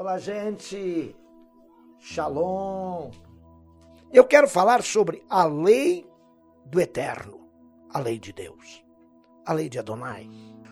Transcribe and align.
Olá, 0.00 0.16
gente. 0.16 1.14
Shalom. 1.98 3.10
Eu 4.10 4.26
quero 4.26 4.48
falar 4.48 4.82
sobre 4.82 5.22
a 5.28 5.44
lei 5.44 6.10
do 6.64 6.80
eterno, 6.80 7.46
a 7.90 7.98
lei 7.98 8.18
de 8.18 8.32
Deus, 8.32 8.82
a 9.44 9.52
lei 9.52 9.68
de 9.68 9.78
Adonai. 9.78 10.26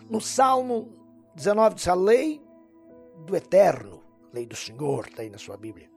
No 0.09 0.19
Salmo 0.19 0.91
19 1.35 1.75
diz 1.75 1.87
a 1.87 1.93
lei 1.93 2.43
do 3.23 3.35
eterno, 3.35 4.03
lei 4.33 4.47
do 4.47 4.55
Senhor, 4.55 5.05
está 5.05 5.21
aí 5.21 5.29
na 5.29 5.37
sua 5.37 5.57
Bíblia. 5.57 5.91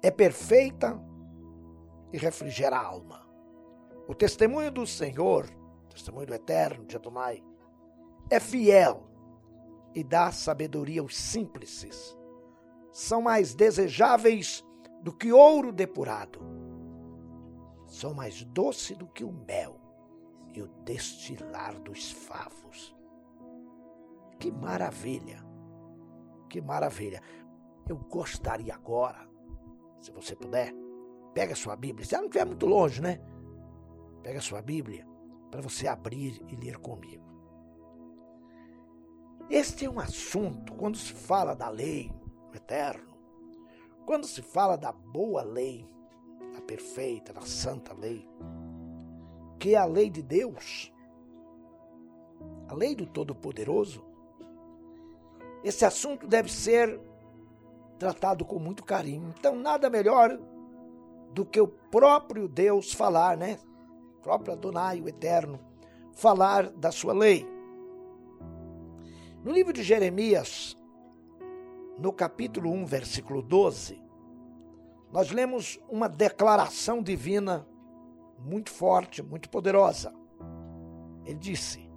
É 0.00 0.12
perfeita 0.12 1.02
e 2.12 2.16
refrigera 2.16 2.76
a 2.76 2.86
alma. 2.86 3.26
O 4.06 4.14
testemunho 4.14 4.70
do 4.70 4.86
Senhor, 4.86 5.50
testemunho 5.88 6.28
do 6.28 6.34
eterno 6.34 6.84
de 6.84 6.94
Adonai, 6.94 7.42
é 8.30 8.38
fiel 8.38 9.02
e 9.92 10.04
dá 10.04 10.30
sabedoria 10.30 11.00
aos 11.00 11.16
simples. 11.16 12.19
São 12.92 13.22
mais 13.22 13.54
desejáveis 13.54 14.64
do 15.02 15.12
que 15.12 15.32
ouro 15.32 15.72
depurado. 15.72 16.40
São 17.86 18.14
mais 18.14 18.44
doce 18.44 18.94
do 18.94 19.06
que 19.06 19.24
o 19.24 19.32
mel 19.32 19.80
e 20.54 20.62
o 20.62 20.68
destilar 20.84 21.78
dos 21.80 22.10
favos. 22.10 22.94
Que 24.38 24.50
maravilha! 24.50 25.44
Que 26.48 26.60
maravilha! 26.60 27.22
Eu 27.88 27.96
gostaria 27.96 28.74
agora, 28.74 29.28
se 29.98 30.10
você 30.12 30.34
puder, 30.34 30.72
pega 31.34 31.52
a 31.52 31.56
sua 31.56 31.76
Bíblia, 31.76 32.06
se 32.06 32.14
ela 32.14 32.22
não 32.22 32.28
estiver 32.28 32.46
muito 32.46 32.66
longe, 32.66 33.02
né? 33.02 33.20
Pega 34.22 34.38
a 34.38 34.42
sua 34.42 34.62
Bíblia 34.62 35.06
para 35.50 35.60
você 35.60 35.88
abrir 35.88 36.40
e 36.48 36.56
ler 36.56 36.78
comigo. 36.78 37.28
Este 39.48 39.84
é 39.84 39.90
um 39.90 39.98
assunto, 39.98 40.74
quando 40.74 40.96
se 40.96 41.12
fala 41.12 41.54
da 41.54 41.68
lei 41.68 42.12
eterno, 42.56 43.14
quando 44.06 44.26
se 44.26 44.42
fala 44.42 44.76
da 44.76 44.92
boa 44.92 45.42
lei, 45.42 45.88
da 46.52 46.60
perfeita, 46.60 47.32
da 47.32 47.42
santa 47.42 47.92
lei, 47.94 48.28
que 49.58 49.74
é 49.74 49.78
a 49.78 49.84
lei 49.84 50.10
de 50.10 50.22
Deus, 50.22 50.92
a 52.68 52.74
lei 52.74 52.94
do 52.94 53.06
Todo-Poderoso, 53.06 54.04
esse 55.62 55.84
assunto 55.84 56.26
deve 56.26 56.50
ser 56.50 56.98
tratado 57.98 58.44
com 58.44 58.58
muito 58.58 58.82
carinho. 58.84 59.34
Então, 59.38 59.54
nada 59.54 59.90
melhor 59.90 60.38
do 61.32 61.44
que 61.44 61.60
o 61.60 61.68
próprio 61.68 62.48
Deus 62.48 62.92
falar, 62.92 63.36
né? 63.36 63.58
O 64.18 64.22
próprio 64.22 64.54
Adonai, 64.54 65.00
o 65.00 65.08
Eterno, 65.08 65.60
falar 66.12 66.70
da 66.70 66.90
sua 66.90 67.12
lei. 67.12 67.46
No 69.44 69.52
livro 69.52 69.72
de 69.72 69.82
Jeremias, 69.82 70.76
no 72.00 72.14
capítulo 72.14 72.72
1, 72.72 72.86
versículo 72.86 73.42
12, 73.42 74.02
nós 75.12 75.30
lemos 75.30 75.78
uma 75.86 76.08
declaração 76.08 77.02
divina 77.02 77.66
muito 78.38 78.70
forte, 78.70 79.22
muito 79.22 79.50
poderosa. 79.50 80.14
Ele 81.26 81.38
disse: 81.38 81.90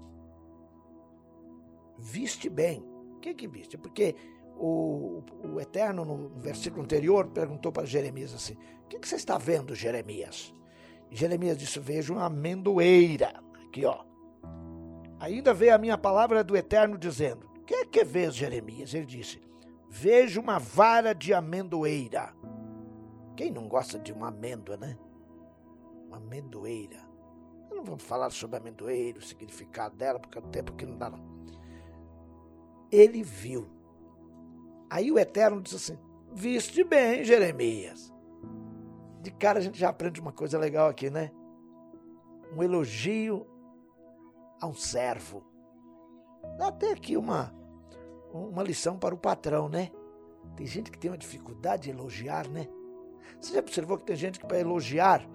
Viste 1.97 2.49
bem. 2.49 2.85
O 3.15 3.19
que 3.21 3.33
que 3.33 3.47
viste? 3.47 3.77
Porque 3.77 4.13
o, 4.57 5.23
o 5.41 5.61
Eterno, 5.61 6.03
no 6.03 6.29
versículo 6.37 6.83
anterior, 6.83 7.27
perguntou 7.27 7.71
para 7.71 7.85
Jeremias 7.85 8.33
assim: 8.33 8.57
O 8.83 8.87
que, 8.89 8.99
que 8.99 9.07
você 9.07 9.15
está 9.15 9.37
vendo, 9.37 9.73
Jeremias? 9.73 10.53
E 11.09 11.15
Jeremias 11.15 11.57
disse: 11.57 11.79
Vejo 11.79 12.15
uma 12.15 12.25
amendoeira. 12.25 13.41
Aqui, 13.67 13.85
ó. 13.85 14.03
Ainda 15.17 15.53
veio 15.53 15.73
a 15.73 15.77
minha 15.77 15.97
palavra 15.97 16.43
do 16.43 16.57
Eterno 16.57 16.97
dizendo: 16.97 17.47
Que 17.65 17.75
é 17.75 17.85
que 17.85 18.03
vês, 18.03 18.35
Jeremias? 18.35 18.93
Ele 18.93 19.05
disse: 19.05 19.52
Vejo 19.95 20.41
uma 20.41 20.57
vara 20.57 21.13
de 21.13 21.35
amendoeira. 21.35 22.33
Quem 23.37 23.51
não 23.51 23.67
gosta 23.67 23.99
de 23.99 24.11
uma 24.11 24.29
amêndoa, 24.29 24.75
né? 24.75 24.97
Uma 26.07 26.17
amendoeira. 26.17 26.97
Não 27.69 27.83
vamos 27.83 28.01
falar 28.01 28.31
sobre 28.31 28.57
amendoeira, 28.57 29.19
o 29.19 29.21
significado 29.21 29.95
dela, 29.95 30.19
porque 30.19 30.39
é 30.39 30.41
o 30.41 30.47
tempo 30.47 30.73
que 30.73 30.83
não 30.83 30.97
dá, 30.97 31.11
não. 31.11 31.23
Ele 32.91 33.21
viu. 33.21 33.69
Aí 34.89 35.11
o 35.11 35.19
Eterno 35.19 35.61
disse 35.61 35.75
assim: 35.75 35.99
Viste 36.33 36.83
bem, 36.83 37.23
Jeremias. 37.23 38.11
De 39.21 39.29
cara 39.29 39.59
a 39.59 39.61
gente 39.61 39.77
já 39.77 39.89
aprende 39.89 40.19
uma 40.19 40.31
coisa 40.33 40.57
legal 40.57 40.89
aqui, 40.89 41.11
né? 41.11 41.31
Um 42.57 42.63
elogio 42.63 43.45
a 44.59 44.65
um 44.65 44.73
servo. 44.73 45.45
Dá 46.57 46.69
até 46.69 46.91
aqui 46.91 47.15
uma, 47.15 47.53
uma 48.33 48.63
lição 48.63 48.97
para 48.97 49.13
o 49.13 49.17
patrão, 49.17 49.69
né? 49.69 49.91
Tem 50.55 50.65
gente 50.65 50.91
que 50.91 50.97
tem 50.97 51.11
uma 51.11 51.17
dificuldade 51.17 51.83
de 51.83 51.89
elogiar, 51.91 52.47
né? 52.49 52.67
Você 53.39 53.53
já 53.53 53.59
observou 53.59 53.97
que 53.97 54.05
tem 54.05 54.15
gente 54.15 54.39
que 54.39 54.45
para 54.45 54.59
elogiar, 54.59 55.27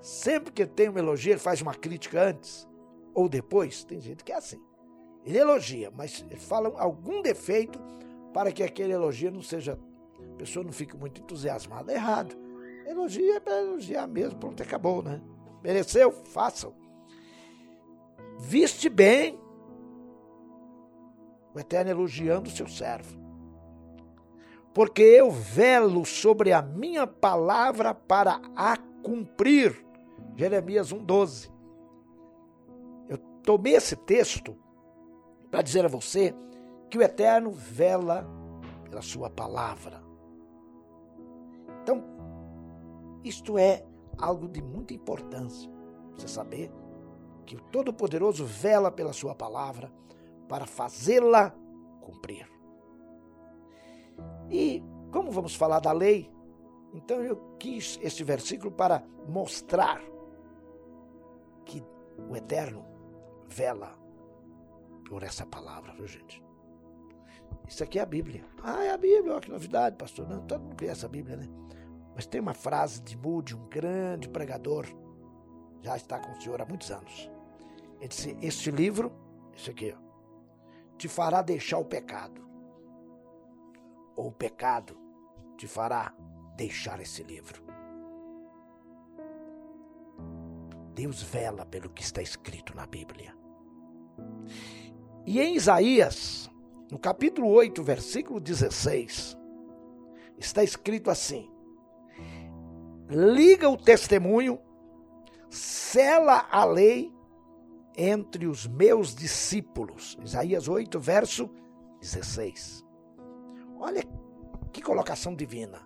sempre 0.00 0.52
que 0.52 0.66
tem 0.66 0.88
um 0.88 0.98
elogio, 0.98 1.32
ele 1.32 1.40
faz 1.40 1.60
uma 1.60 1.74
crítica 1.74 2.22
antes 2.22 2.68
ou 3.14 3.28
depois? 3.28 3.84
Tem 3.84 4.00
gente 4.00 4.24
que 4.24 4.32
é 4.32 4.36
assim. 4.36 4.60
Ele 5.24 5.38
elogia, 5.38 5.90
mas 5.90 6.24
ele 6.30 6.40
fala 6.40 6.72
algum 6.80 7.20
defeito 7.20 7.78
para 8.32 8.52
que 8.52 8.62
aquele 8.62 8.92
elogio 8.92 9.30
não 9.30 9.42
seja. 9.42 9.78
A 10.34 10.36
pessoa 10.36 10.64
não 10.64 10.72
fique 10.72 10.96
muito 10.96 11.20
entusiasmada. 11.20 11.92
Errado. 11.92 12.36
Elogia 12.86 13.36
é 13.36 13.40
para 13.40 13.60
elogiar 13.60 14.06
mesmo, 14.06 14.38
pronto, 14.38 14.62
acabou, 14.62 15.02
né? 15.02 15.20
Mereceu? 15.62 16.10
Façam. 16.10 16.72
Viste 18.38 18.88
bem. 18.88 19.38
O 21.58 21.60
Eterno 21.60 21.90
elogiando 21.90 22.48
o 22.48 22.52
seu 22.52 22.68
servo. 22.68 23.18
Porque 24.72 25.02
eu 25.02 25.28
velo 25.28 26.06
sobre 26.06 26.52
a 26.52 26.62
minha 26.62 27.04
palavra 27.04 27.92
para 27.92 28.40
a 28.54 28.76
cumprir. 29.02 29.84
Jeremias 30.36 30.92
1,12. 30.92 31.50
Eu 33.08 33.18
tomei 33.42 33.74
esse 33.74 33.96
texto 33.96 34.56
para 35.50 35.60
dizer 35.60 35.84
a 35.84 35.88
você 35.88 36.32
que 36.88 36.96
o 36.96 37.02
Eterno 37.02 37.50
vela 37.50 38.24
pela 38.88 39.02
sua 39.02 39.28
palavra. 39.28 40.00
Então, 41.82 42.04
isto 43.24 43.58
é 43.58 43.84
algo 44.16 44.46
de 44.46 44.62
muita 44.62 44.94
importância. 44.94 45.68
Você 46.16 46.28
saber 46.28 46.70
que 47.44 47.56
o 47.56 47.60
Todo-Poderoso 47.60 48.44
vela 48.44 48.92
pela 48.92 49.12
sua 49.12 49.34
palavra 49.34 49.90
para 50.48 50.66
fazê-la 50.66 51.54
cumprir. 52.00 52.48
E 54.50 54.82
como 55.12 55.30
vamos 55.30 55.54
falar 55.54 55.80
da 55.80 55.92
lei, 55.92 56.30
então 56.94 57.22
eu 57.22 57.36
quis 57.58 57.98
este 58.02 58.24
versículo 58.24 58.72
para 58.72 59.02
mostrar 59.28 60.00
que 61.64 61.84
o 62.28 62.34
Eterno 62.34 62.84
vela 63.46 63.96
por 65.08 65.22
essa 65.22 65.46
palavra, 65.46 65.92
viu 65.92 66.06
gente? 66.06 66.42
Isso 67.66 67.84
aqui 67.84 67.98
é 67.98 68.02
a 68.02 68.06
Bíblia. 68.06 68.44
Ah, 68.62 68.84
é 68.84 68.90
a 68.90 68.96
Bíblia, 68.96 69.32
olha 69.32 69.40
que 69.40 69.50
novidade, 69.50 69.96
pastor. 69.96 70.26
Não, 70.26 70.46
todo 70.46 70.62
mundo 70.62 70.76
conhece 70.76 71.04
a 71.04 71.08
Bíblia, 71.08 71.36
né? 71.36 71.48
Mas 72.14 72.26
tem 72.26 72.40
uma 72.40 72.54
frase 72.54 73.02
de 73.02 73.16
Moody, 73.16 73.54
um 73.54 73.68
grande 73.68 74.28
pregador, 74.28 74.86
já 75.82 75.96
está 75.96 76.18
com 76.18 76.32
o 76.32 76.40
senhor 76.40 76.60
há 76.60 76.66
muitos 76.66 76.90
anos. 76.90 77.30
Ele 78.00 78.08
disse: 78.08 78.36
Este 78.40 78.70
livro, 78.70 79.12
isso 79.54 79.70
aqui, 79.70 79.94
ó, 79.96 80.07
te 80.98 81.08
fará 81.08 81.40
deixar 81.40 81.78
o 81.78 81.84
pecado. 81.84 82.46
Ou 84.16 84.28
o 84.28 84.32
pecado 84.32 84.98
te 85.56 85.66
fará 85.68 86.12
deixar 86.56 87.00
esse 87.00 87.22
livro. 87.22 87.62
Deus 90.92 91.22
vela 91.22 91.64
pelo 91.64 91.88
que 91.88 92.02
está 92.02 92.20
escrito 92.20 92.74
na 92.74 92.84
Bíblia. 92.84 93.32
E 95.24 95.40
em 95.40 95.54
Isaías, 95.54 96.50
no 96.90 96.98
capítulo 96.98 97.48
8, 97.48 97.80
versículo 97.84 98.40
16, 98.40 99.38
está 100.36 100.64
escrito 100.64 101.10
assim: 101.10 101.48
liga 103.08 103.68
o 103.68 103.76
testemunho, 103.76 104.58
sela 105.48 106.48
a 106.50 106.64
lei 106.64 107.12
entre 107.98 108.46
os 108.46 108.64
meus 108.64 109.12
discípulos. 109.12 110.16
Isaías 110.22 110.68
8, 110.68 111.00
verso 111.00 111.50
16. 112.00 112.84
Olha 113.76 114.04
que 114.72 114.80
colocação 114.80 115.34
divina. 115.34 115.84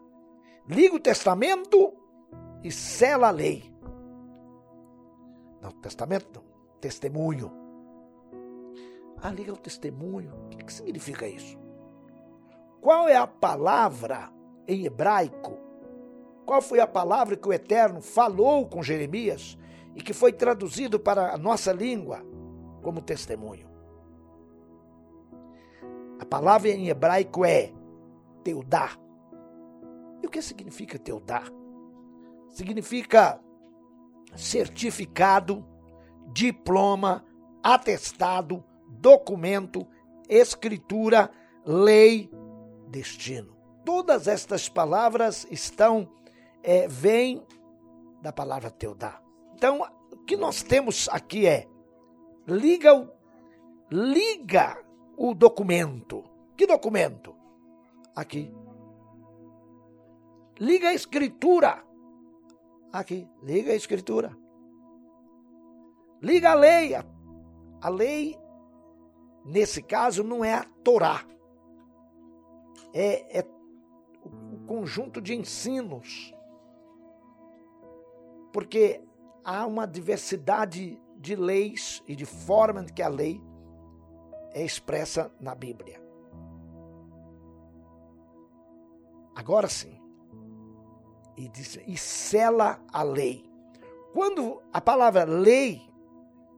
Liga 0.68 0.94
o 0.94 1.00
testamento 1.00 1.94
e 2.62 2.70
sela 2.70 3.28
a 3.28 3.30
lei. 3.30 3.74
Não, 5.62 5.70
testamento 5.70 6.28
não, 6.34 6.44
testemunho. 6.80 7.50
Ah, 9.22 9.30
liga 9.30 9.52
o 9.52 9.56
testemunho. 9.56 10.34
O 10.44 10.48
que, 10.50 10.64
que 10.64 10.72
significa 10.72 11.26
isso? 11.26 11.58
Qual 12.80 13.08
é 13.08 13.16
a 13.16 13.26
palavra 13.26 14.30
em 14.68 14.84
hebraico? 14.84 15.56
Qual 16.44 16.60
foi 16.60 16.80
a 16.80 16.86
palavra 16.86 17.36
que 17.36 17.48
o 17.48 17.52
Eterno 17.52 18.02
falou 18.02 18.68
com 18.68 18.82
Jeremias 18.82 19.56
e 19.94 20.02
que 20.02 20.12
foi 20.12 20.32
traduzido 20.32 20.98
para 20.98 21.32
a 21.32 21.38
nossa 21.38 21.72
língua 21.72 22.24
como 22.82 23.02
testemunho? 23.02 23.70
A 26.20 26.24
palavra 26.24 26.68
em 26.68 26.88
hebraico 26.88 27.44
é 27.44 27.72
Teudá. 28.44 28.90
E 30.22 30.26
o 30.26 30.30
que 30.30 30.40
significa 30.40 30.98
Teudá? 30.98 31.42
Significa 32.48 33.40
certificado, 34.36 35.64
diploma, 36.32 37.24
atestado, 37.62 38.64
documento, 38.88 39.86
escritura, 40.28 41.30
lei, 41.64 42.30
destino. 42.88 43.56
Todas 43.84 44.28
estas 44.28 44.68
palavras 44.68 45.46
estão, 45.50 46.08
é, 46.62 46.86
vêm 46.88 47.44
da 48.20 48.32
palavra 48.32 48.70
Teudá. 48.70 49.21
Então, 49.62 49.80
o 50.10 50.16
que 50.16 50.36
nós 50.36 50.60
temos 50.60 51.08
aqui 51.08 51.46
é, 51.46 51.68
liga 52.48 52.96
o, 52.96 53.08
liga 53.92 54.76
o 55.16 55.32
documento. 55.32 56.24
Que 56.56 56.66
documento? 56.66 57.32
Aqui. 58.16 58.52
Liga 60.58 60.88
a 60.88 60.94
escritura. 60.94 61.80
Aqui, 62.92 63.28
liga 63.40 63.70
a 63.70 63.76
escritura. 63.76 64.36
Liga 66.20 66.50
a 66.50 66.54
lei. 66.54 66.96
A 66.96 67.88
lei, 67.88 68.36
nesse 69.44 69.80
caso, 69.80 70.24
não 70.24 70.44
é 70.44 70.54
a 70.54 70.64
Torá. 70.82 71.24
É, 72.92 73.38
é 73.38 73.48
o 74.24 74.66
conjunto 74.66 75.20
de 75.20 75.36
ensinos. 75.36 76.34
Porque 78.52 79.00
há 79.44 79.66
uma 79.66 79.86
diversidade 79.86 81.00
de 81.16 81.36
leis 81.36 82.02
e 82.06 82.16
de 82.16 82.26
forma 82.26 82.84
que 82.84 83.02
a 83.02 83.08
lei 83.08 83.40
é 84.52 84.64
expressa 84.64 85.32
na 85.40 85.54
Bíblia. 85.54 86.00
Agora 89.34 89.68
sim. 89.68 89.98
E, 91.36 91.48
diz, 91.48 91.78
e 91.86 91.96
sela 91.96 92.78
a 92.92 93.02
lei. 93.02 93.44
Quando 94.12 94.62
a 94.72 94.80
palavra 94.80 95.24
lei, 95.24 95.80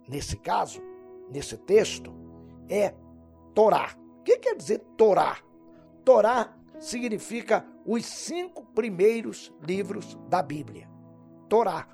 nesse 0.08 0.37
caso, 0.37 0.82
nesse 1.30 1.56
texto, 1.56 2.12
é 2.69 2.94
Torá. 3.54 3.94
O 4.19 4.22
que 4.25 4.38
quer 4.38 4.56
dizer 4.56 4.80
Torá? 4.96 5.38
Torá 6.04 6.56
significa 6.80 7.64
os 7.87 8.04
cinco 8.04 8.64
primeiros 8.75 9.52
livros 9.60 10.19
da 10.28 10.42
Bíblia. 10.42 10.88
Torá. 11.48 11.87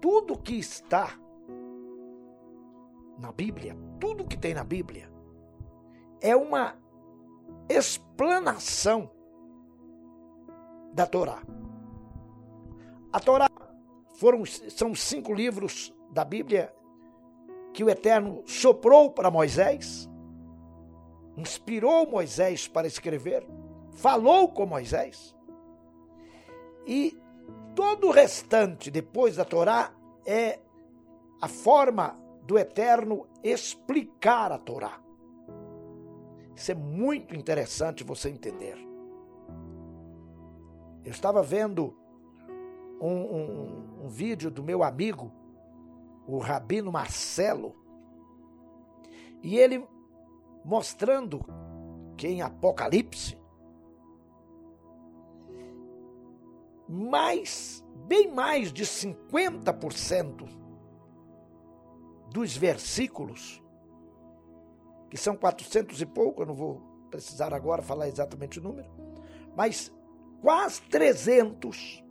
Tudo 0.00 0.38
que 0.38 0.58
está 0.58 1.18
na 3.18 3.32
Bíblia, 3.32 3.76
tudo 3.98 4.24
que 4.24 4.36
tem 4.36 4.54
na 4.54 4.64
Bíblia, 4.64 5.10
é 6.20 6.36
uma 6.36 6.76
explanação 7.68 9.10
da 10.92 11.06
Torá. 11.06 11.42
A 13.12 13.20
Torá 13.20 13.48
foram, 14.14 14.44
são 14.44 14.94
cinco 14.94 15.32
livros 15.32 15.94
da 16.10 16.24
Bíblia 16.24 16.74
que 17.72 17.84
o 17.84 17.90
Eterno 17.90 18.42
soprou 18.46 19.10
para 19.10 19.30
Moisés, 19.30 20.08
inspirou 21.36 22.10
Moisés 22.10 22.66
para 22.66 22.86
escrever, 22.86 23.46
falou 23.92 24.48
com 24.48 24.66
Moisés. 24.66 25.34
E 26.86 27.16
todo 27.78 28.08
o 28.08 28.10
restante, 28.10 28.90
depois 28.90 29.36
da 29.36 29.44
Torá, 29.44 29.92
é 30.26 30.58
a 31.40 31.46
forma 31.46 32.18
do 32.42 32.58
Eterno 32.58 33.28
explicar 33.40 34.50
a 34.50 34.58
Torá. 34.58 35.00
Isso 36.56 36.72
é 36.72 36.74
muito 36.74 37.36
interessante 37.36 38.02
você 38.02 38.30
entender. 38.30 38.76
Eu 41.04 41.12
estava 41.12 41.40
vendo 41.40 41.96
um, 43.00 43.12
um, 43.12 44.04
um 44.06 44.08
vídeo 44.08 44.50
do 44.50 44.60
meu 44.60 44.82
amigo, 44.82 45.30
o 46.26 46.38
Rabino 46.38 46.90
Marcelo, 46.90 47.76
e 49.40 49.56
ele 49.56 49.86
mostrando 50.64 51.44
que 52.16 52.26
em 52.26 52.42
Apocalipse, 52.42 53.37
mais, 56.88 57.84
bem 58.06 58.32
mais 58.32 58.72
de 58.72 58.84
50% 58.84 60.48
dos 62.30 62.56
versículos 62.56 63.62
que 65.10 65.16
são 65.16 65.36
400 65.36 66.00
e 66.00 66.06
pouco, 66.06 66.42
eu 66.42 66.46
não 66.46 66.54
vou 66.54 66.82
precisar 67.10 67.54
agora 67.54 67.82
falar 67.82 68.08
exatamente 68.08 68.58
o 68.58 68.62
número, 68.62 68.90
mas 69.56 69.92
quase 70.42 70.82
300, 70.82 72.04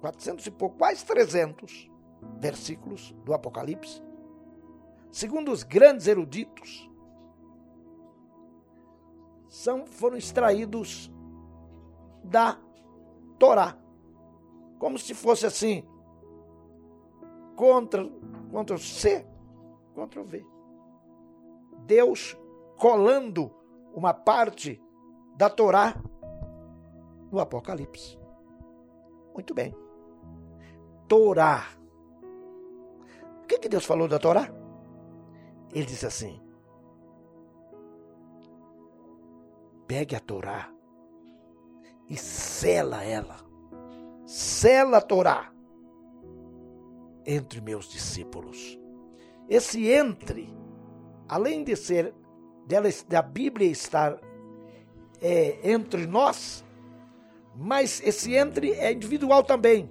400 0.00 0.46
e 0.46 0.50
pouco, 0.50 0.78
quase 0.78 1.04
300 1.04 1.90
versículos 2.38 3.12
do 3.24 3.34
Apocalipse, 3.34 4.00
segundo 5.10 5.50
os 5.50 5.64
grandes 5.64 6.06
eruditos, 6.06 6.88
são, 9.48 9.86
foram 9.86 10.16
extraídos 10.16 11.12
da 12.24 12.58
Torá, 13.42 13.76
como 14.78 14.96
se 14.96 15.14
fosse 15.14 15.44
assim, 15.44 15.84
contra, 17.56 18.08
contra 18.52 18.78
C, 18.78 19.26
contra 19.96 20.22
V. 20.22 20.46
Deus 21.84 22.38
colando 22.78 23.52
uma 23.92 24.14
parte 24.14 24.80
da 25.34 25.50
Torá 25.50 26.00
no 27.32 27.40
Apocalipse. 27.40 28.16
Muito 29.34 29.52
bem. 29.52 29.74
Torá. 31.08 31.64
O 33.42 33.46
que, 33.48 33.58
que 33.58 33.68
Deus 33.68 33.84
falou 33.84 34.06
da 34.06 34.20
Torá? 34.20 34.48
Ele 35.72 35.84
disse 35.84 36.06
assim: 36.06 36.40
pegue 39.88 40.14
a 40.14 40.20
Torá 40.20 40.72
e 42.12 42.16
sela 42.18 43.02
ela. 43.02 43.36
Sela 44.26 44.98
a 44.98 45.00
Torá 45.00 45.50
entre 47.24 47.62
meus 47.62 47.88
discípulos. 47.88 48.78
Esse 49.48 49.88
entre 49.88 50.54
além 51.26 51.64
de 51.64 51.74
ser 51.74 52.14
dela, 52.66 52.90
da 53.08 53.22
Bíblia 53.22 53.70
estar 53.70 54.18
é, 55.22 55.58
entre 55.64 56.06
nós, 56.06 56.62
mas 57.56 58.02
esse 58.04 58.34
entre 58.34 58.72
é 58.72 58.92
individual 58.92 59.42
também. 59.42 59.90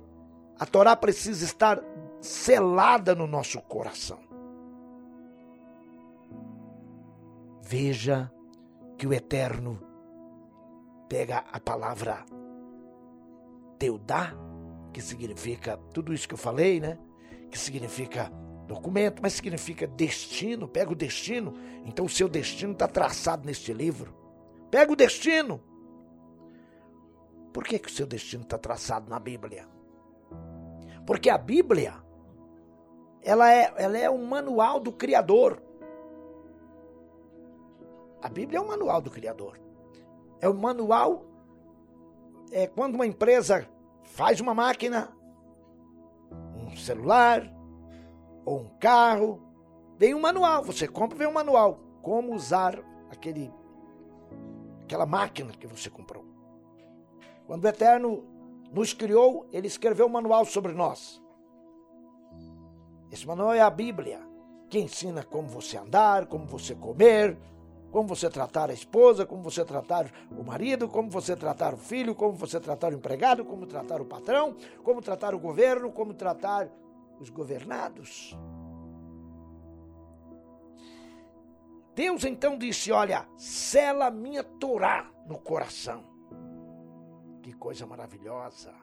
A 0.59 0.65
Torá 0.67 0.95
precisa 0.95 1.43
estar 1.43 1.83
selada 2.19 3.15
no 3.15 3.25
nosso 3.25 3.59
coração. 3.61 4.19
Veja 7.63 8.31
que 8.95 9.07
o 9.07 9.13
Eterno 9.13 9.90
pega 11.11 11.43
a 11.51 11.59
palavra 11.59 12.25
Teudá, 13.77 14.33
que 14.93 15.01
significa 15.01 15.75
tudo 15.93 16.13
isso 16.13 16.25
que 16.25 16.35
eu 16.35 16.37
falei, 16.37 16.79
né? 16.79 16.97
Que 17.49 17.59
significa 17.59 18.31
documento, 18.65 19.21
mas 19.21 19.33
significa 19.33 19.85
destino. 19.85 20.69
Pega 20.69 20.89
o 20.89 20.95
destino. 20.95 21.53
Então 21.83 22.05
o 22.05 22.09
seu 22.09 22.29
destino 22.29 22.71
está 22.71 22.87
traçado 22.87 23.45
neste 23.45 23.73
livro. 23.73 24.15
Pega 24.69 24.93
o 24.93 24.95
destino. 24.95 25.61
Por 27.51 27.65
que, 27.65 27.77
que 27.77 27.89
o 27.89 27.91
seu 27.91 28.07
destino 28.07 28.43
está 28.43 28.57
traçado 28.57 29.09
na 29.09 29.19
Bíblia? 29.19 29.67
Porque 31.05 31.29
a 31.29 31.37
Bíblia, 31.37 31.93
ela 33.21 33.53
é, 33.53 33.73
ela 33.75 33.97
é 33.97 34.09
um 34.09 34.25
manual 34.25 34.79
do 34.79 34.93
Criador. 34.93 35.61
A 38.21 38.29
Bíblia 38.29 38.59
é 38.59 38.61
um 38.61 38.67
manual 38.67 39.01
do 39.01 39.11
Criador. 39.11 39.70
É 40.41 40.49
um 40.49 40.53
manual. 40.53 41.23
É 42.51 42.67
quando 42.67 42.95
uma 42.95 43.07
empresa 43.07 43.65
faz 44.03 44.41
uma 44.41 44.53
máquina, 44.53 45.15
um 46.57 46.75
celular, 46.75 47.43
ou 48.43 48.59
um 48.59 48.69
carro, 48.79 49.41
vem 49.97 50.13
um 50.13 50.19
manual. 50.19 50.63
Você 50.63 50.87
compra, 50.87 51.17
vem 51.17 51.27
um 51.27 51.33
manual. 51.33 51.79
Como 52.01 52.33
usar 52.33 52.83
aquele, 53.09 53.53
aquela 54.83 55.05
máquina 55.05 55.53
que 55.53 55.67
você 55.67 55.89
comprou. 55.89 56.25
Quando 57.45 57.63
o 57.63 57.67
Eterno 57.67 58.23
nos 58.71 58.93
criou, 58.93 59.47
ele 59.51 59.67
escreveu 59.67 60.07
um 60.07 60.09
manual 60.09 60.43
sobre 60.45 60.73
nós. 60.73 61.21
Esse 63.11 63.27
manual 63.27 63.53
é 63.53 63.59
a 63.59 63.69
Bíblia, 63.69 64.21
que 64.69 64.79
ensina 64.79 65.23
como 65.23 65.47
você 65.47 65.77
andar, 65.77 66.27
como 66.27 66.45
você 66.45 66.73
comer, 66.73 67.37
como 67.91 68.07
você 68.07 68.29
tratar 68.29 68.69
a 68.69 68.73
esposa, 68.73 69.25
como 69.25 69.43
você 69.43 69.65
tratar 69.65 70.09
o 70.31 70.43
marido, 70.43 70.87
como 70.87 71.09
você 71.09 71.35
tratar 71.35 71.73
o 71.73 71.77
filho, 71.77 72.15
como 72.15 72.33
você 72.33 72.59
tratar 72.59 72.91
o 72.93 72.95
empregado, 72.95 73.43
como 73.43 73.65
tratar 73.65 74.01
o 74.01 74.05
patrão, 74.05 74.55
como 74.83 75.01
tratar 75.01 75.35
o 75.35 75.39
governo, 75.39 75.91
como 75.91 76.13
tratar 76.13 76.69
os 77.19 77.29
governados. 77.29 78.37
Deus 81.93 82.23
então 82.23 82.57
disse: 82.57 82.91
Olha, 82.91 83.27
sela 83.35 84.09
minha 84.09 84.43
Torá 84.43 85.11
no 85.27 85.37
coração. 85.37 86.03
Que 87.43 87.53
coisa 87.53 87.85
maravilhosa. 87.85 88.73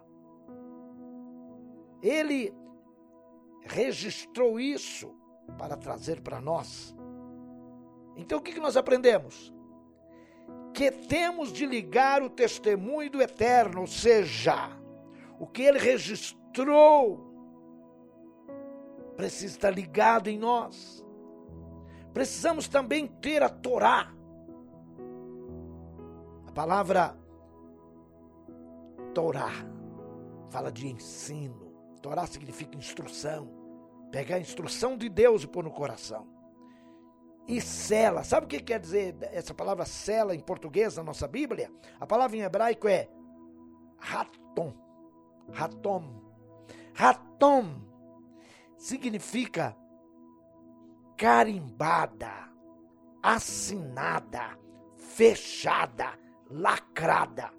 Ele 2.02 2.54
registrou 3.62 4.60
isso 4.60 5.14
para 5.56 5.76
trazer 5.76 6.20
para 6.20 6.40
nós. 6.40 6.94
Então 8.18 8.38
o 8.38 8.42
que, 8.42 8.58
nós 8.58 8.76
aprendemos? 8.76 9.54
Que 10.74 10.90
temos 10.90 11.52
de 11.52 11.64
ligar 11.64 12.20
o 12.20 12.28
testemunho 12.28 13.08
do 13.08 13.22
eterno, 13.22 13.82
ou 13.82 13.86
seja, 13.86 14.76
o 15.38 15.46
que 15.46 15.62
ele 15.62 15.78
registrou 15.78 17.26
precisa 19.16 19.54
estar 19.54 19.70
ligado 19.70 20.28
em 20.28 20.36
nós. 20.36 21.04
Precisamos 22.12 22.68
também 22.68 23.06
ter 23.06 23.42
a 23.42 23.48
Torá. 23.48 24.12
A 26.46 26.52
palavra 26.52 27.16
Torá 29.14 29.52
fala 30.50 30.72
de 30.72 30.88
ensino. 30.88 31.72
Torá 32.02 32.26
significa 32.26 32.76
instrução. 32.76 33.48
Pegar 34.10 34.36
a 34.36 34.40
instrução 34.40 34.96
de 34.96 35.08
Deus 35.08 35.44
e 35.44 35.46
pôr 35.46 35.62
no 35.62 35.70
coração. 35.70 36.37
E 37.48 37.62
cela. 37.62 38.22
Sabe 38.22 38.44
o 38.44 38.48
que 38.48 38.60
quer 38.60 38.78
dizer 38.78 39.16
essa 39.32 39.54
palavra 39.54 39.86
cela 39.86 40.34
em 40.34 40.40
português 40.40 40.96
na 40.96 41.02
nossa 41.02 41.26
Bíblia? 41.26 41.72
A 41.98 42.06
palavra 42.06 42.36
em 42.36 42.42
hebraico 42.42 42.86
é 42.86 43.08
raton. 43.96 44.74
Ratom. 45.50 46.22
Ratom 46.92 47.80
significa 48.76 49.74
carimbada, 51.16 52.50
assinada, 53.22 54.58
fechada, 54.96 56.18
lacrada. 56.50 57.50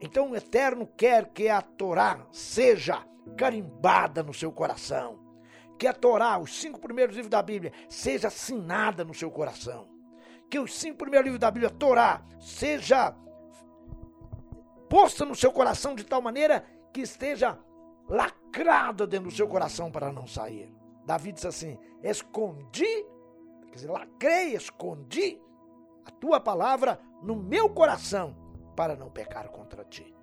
Então 0.00 0.30
o 0.30 0.36
Eterno 0.36 0.86
quer 0.86 1.32
que 1.32 1.48
a 1.48 1.60
Torá 1.60 2.26
seja 2.30 3.04
carimbada 3.36 4.22
no 4.22 4.32
seu 4.32 4.52
coração. 4.52 5.25
Que 5.78 5.86
a 5.86 5.92
Torá, 5.92 6.38
os 6.38 6.58
cinco 6.58 6.80
primeiros 6.80 7.14
livros 7.14 7.30
da 7.30 7.42
Bíblia, 7.42 7.72
seja 7.88 8.28
assinada 8.28 9.04
no 9.04 9.14
seu 9.14 9.30
coração. 9.30 9.88
Que 10.48 10.58
os 10.58 10.74
cinco 10.74 10.98
primeiros 10.98 11.24
livros 11.24 11.40
da 11.40 11.50
Bíblia, 11.50 11.68
a 11.68 11.78
Torá, 11.78 12.22
seja 12.40 13.14
posta 14.88 15.24
no 15.24 15.34
seu 15.34 15.52
coração 15.52 15.94
de 15.94 16.04
tal 16.04 16.22
maneira 16.22 16.64
que 16.92 17.00
esteja 17.00 17.58
lacrada 18.08 19.06
dentro 19.06 19.28
do 19.28 19.34
seu 19.34 19.48
coração 19.48 19.90
para 19.90 20.12
não 20.12 20.26
sair. 20.26 20.72
Davi 21.04 21.32
disse 21.32 21.46
assim: 21.46 21.78
Escondi, 22.02 23.04
quer 23.66 23.74
dizer, 23.74 23.90
lacrei, 23.90 24.54
escondi 24.54 25.40
a 26.04 26.10
tua 26.10 26.40
palavra 26.40 27.00
no 27.22 27.36
meu 27.36 27.68
coração 27.68 28.36
para 28.74 28.96
não 28.96 29.10
pecar 29.10 29.48
contra 29.50 29.84
ti. 29.84 30.14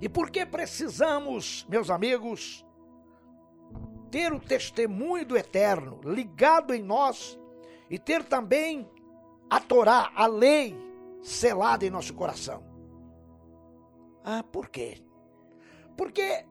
E 0.00 0.08
por 0.08 0.30
que 0.30 0.46
precisamos, 0.46 1.66
meus 1.68 1.90
amigos, 1.90 2.64
ter 4.10 4.32
o 4.32 4.40
testemunho 4.40 5.24
do 5.24 5.36
eterno 5.36 6.00
ligado 6.04 6.74
em 6.74 6.82
nós 6.82 7.38
e 7.88 7.98
ter 7.98 8.24
também 8.24 8.88
a 9.48 9.60
Torá, 9.60 10.12
a 10.14 10.26
lei, 10.26 10.76
selada 11.22 11.84
em 11.84 11.90
nosso 11.90 12.14
coração? 12.14 12.62
Ah, 14.24 14.42
por 14.42 14.68
quê? 14.68 15.02
Porque 15.96 16.44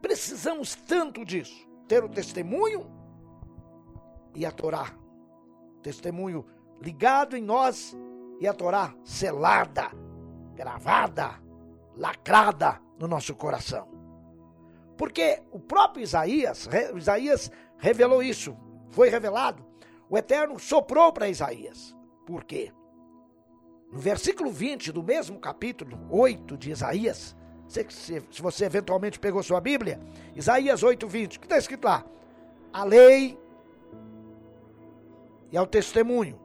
precisamos 0.00 0.74
tanto 0.74 1.24
disso. 1.24 1.68
Ter 1.86 2.02
o 2.02 2.08
testemunho 2.08 2.90
e 4.34 4.46
a 4.46 4.50
Torá. 4.50 4.86
Testemunho 5.82 6.46
ligado 6.80 7.36
em 7.36 7.42
nós 7.42 7.96
e 8.40 8.46
a 8.46 8.54
Torá 8.54 8.94
selada, 9.04 9.90
gravada, 10.54 11.40
lacrada 11.96 12.80
no 12.98 13.06
nosso 13.06 13.34
coração. 13.34 13.91
Porque 15.02 15.42
o 15.50 15.58
próprio 15.58 16.04
Isaías, 16.04 16.68
Isaías 16.94 17.50
revelou 17.76 18.22
isso, 18.22 18.56
foi 18.90 19.08
revelado. 19.08 19.66
O 20.08 20.16
Eterno 20.16 20.60
soprou 20.60 21.12
para 21.12 21.28
Isaías. 21.28 21.92
Por 22.24 22.44
quê? 22.44 22.72
No 23.90 23.98
versículo 23.98 24.48
20 24.48 24.92
do 24.92 25.02
mesmo 25.02 25.40
capítulo 25.40 25.98
8 26.08 26.56
de 26.56 26.70
Isaías, 26.70 27.34
se, 27.66 27.84
se 27.90 28.40
você 28.40 28.66
eventualmente 28.66 29.18
pegou 29.18 29.42
sua 29.42 29.60
Bíblia, 29.60 29.98
Isaías 30.36 30.84
8, 30.84 31.08
20, 31.08 31.36
o 31.36 31.40
que 31.40 31.46
está 31.46 31.58
escrito 31.58 31.84
lá? 31.84 32.04
A 32.72 32.84
lei 32.84 33.36
e 35.50 35.56
ao 35.56 35.66
testemunho. 35.66 36.40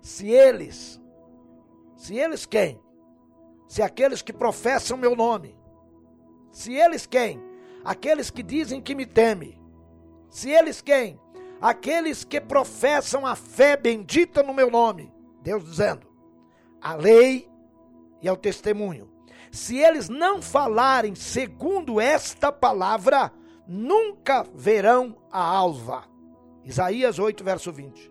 Se 0.00 0.30
eles, 0.30 0.98
se 1.94 2.16
eles 2.16 2.46
quem? 2.46 2.80
Se 3.68 3.82
aqueles 3.82 4.22
que 4.22 4.32
professam 4.32 4.96
meu 4.96 5.14
nome. 5.14 5.62
Se 6.54 6.72
eles 6.72 7.04
quem? 7.04 7.38
Aqueles 7.84 8.30
que 8.30 8.42
dizem 8.42 8.80
que 8.80 8.94
me 8.94 9.04
temem. 9.04 9.60
Se 10.30 10.48
eles 10.48 10.80
quem? 10.80 11.20
Aqueles 11.60 12.24
que 12.24 12.40
professam 12.40 13.26
a 13.26 13.36
fé 13.36 13.76
bendita 13.76 14.42
no 14.42 14.54
meu 14.54 14.70
nome. 14.70 15.12
Deus 15.42 15.62
dizendo: 15.62 16.06
a 16.80 16.94
lei 16.94 17.46
e 18.22 18.28
ao 18.28 18.38
testemunho 18.38 19.12
se 19.54 19.78
eles 19.78 20.08
não 20.08 20.42
falarem 20.42 21.14
segundo 21.14 22.00
esta 22.00 22.50
palavra, 22.50 23.32
nunca 23.68 24.44
verão 24.52 25.16
a 25.30 25.40
alva. 25.40 26.02
Isaías 26.64 27.20
8, 27.20 27.44
verso 27.44 27.70
20. 27.70 28.10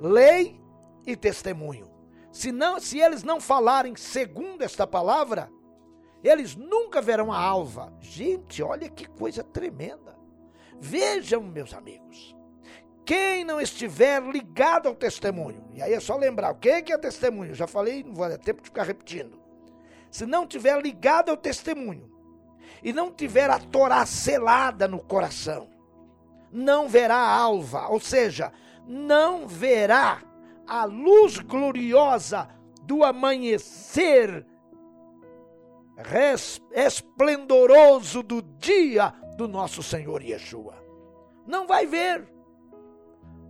Lei 0.00 0.60
e 1.06 1.14
testemunho. 1.14 1.88
Se, 2.32 2.50
não, 2.50 2.80
se 2.80 2.98
eles 2.98 3.22
não 3.22 3.40
falarem 3.40 3.94
segundo 3.94 4.62
esta 4.62 4.84
palavra, 4.84 5.48
eles 6.22 6.54
nunca 6.56 7.00
verão 7.00 7.32
a 7.32 7.38
alva. 7.38 7.92
Gente, 8.00 8.62
olha 8.62 8.88
que 8.88 9.06
coisa 9.06 9.42
tremenda. 9.42 10.16
Vejam, 10.80 11.42
meus 11.42 11.72
amigos, 11.74 12.36
quem 13.04 13.44
não 13.44 13.60
estiver 13.60 14.22
ligado 14.22 14.88
ao 14.88 14.94
testemunho, 14.94 15.64
e 15.72 15.82
aí 15.82 15.92
é 15.92 16.00
só 16.00 16.16
lembrar, 16.16 16.52
o 16.52 16.56
que 16.56 16.70
é 16.70 16.98
testemunho? 16.98 17.50
Eu 17.50 17.54
já 17.54 17.66
falei, 17.66 18.02
não 18.02 18.14
vou 18.14 18.28
dar 18.28 18.38
tempo 18.38 18.62
de 18.62 18.68
ficar 18.68 18.84
repetindo 18.84 19.42
se 20.12 20.26
não 20.26 20.46
tiver 20.46 20.78
ligado 20.80 21.30
ao 21.30 21.36
testemunho 21.38 22.12
e 22.82 22.92
não 22.92 23.10
tiver 23.10 23.48
a 23.48 23.58
Torá 23.58 24.04
selada 24.04 24.86
no 24.86 25.00
coração, 25.00 25.70
não 26.52 26.86
verá 26.86 27.16
a 27.16 27.34
alva, 27.34 27.88
ou 27.88 27.98
seja, 27.98 28.52
não 28.86 29.48
verá 29.48 30.22
a 30.66 30.84
luz 30.84 31.38
gloriosa 31.38 32.46
do 32.82 33.02
amanhecer 33.02 34.44
esplendoroso 36.72 38.22
do 38.22 38.42
dia 38.42 39.12
do 39.36 39.46
nosso 39.46 39.82
Senhor 39.82 40.22
Yeshua. 40.22 40.74
Não 41.46 41.66
vai 41.66 41.86
ver. 41.86 42.26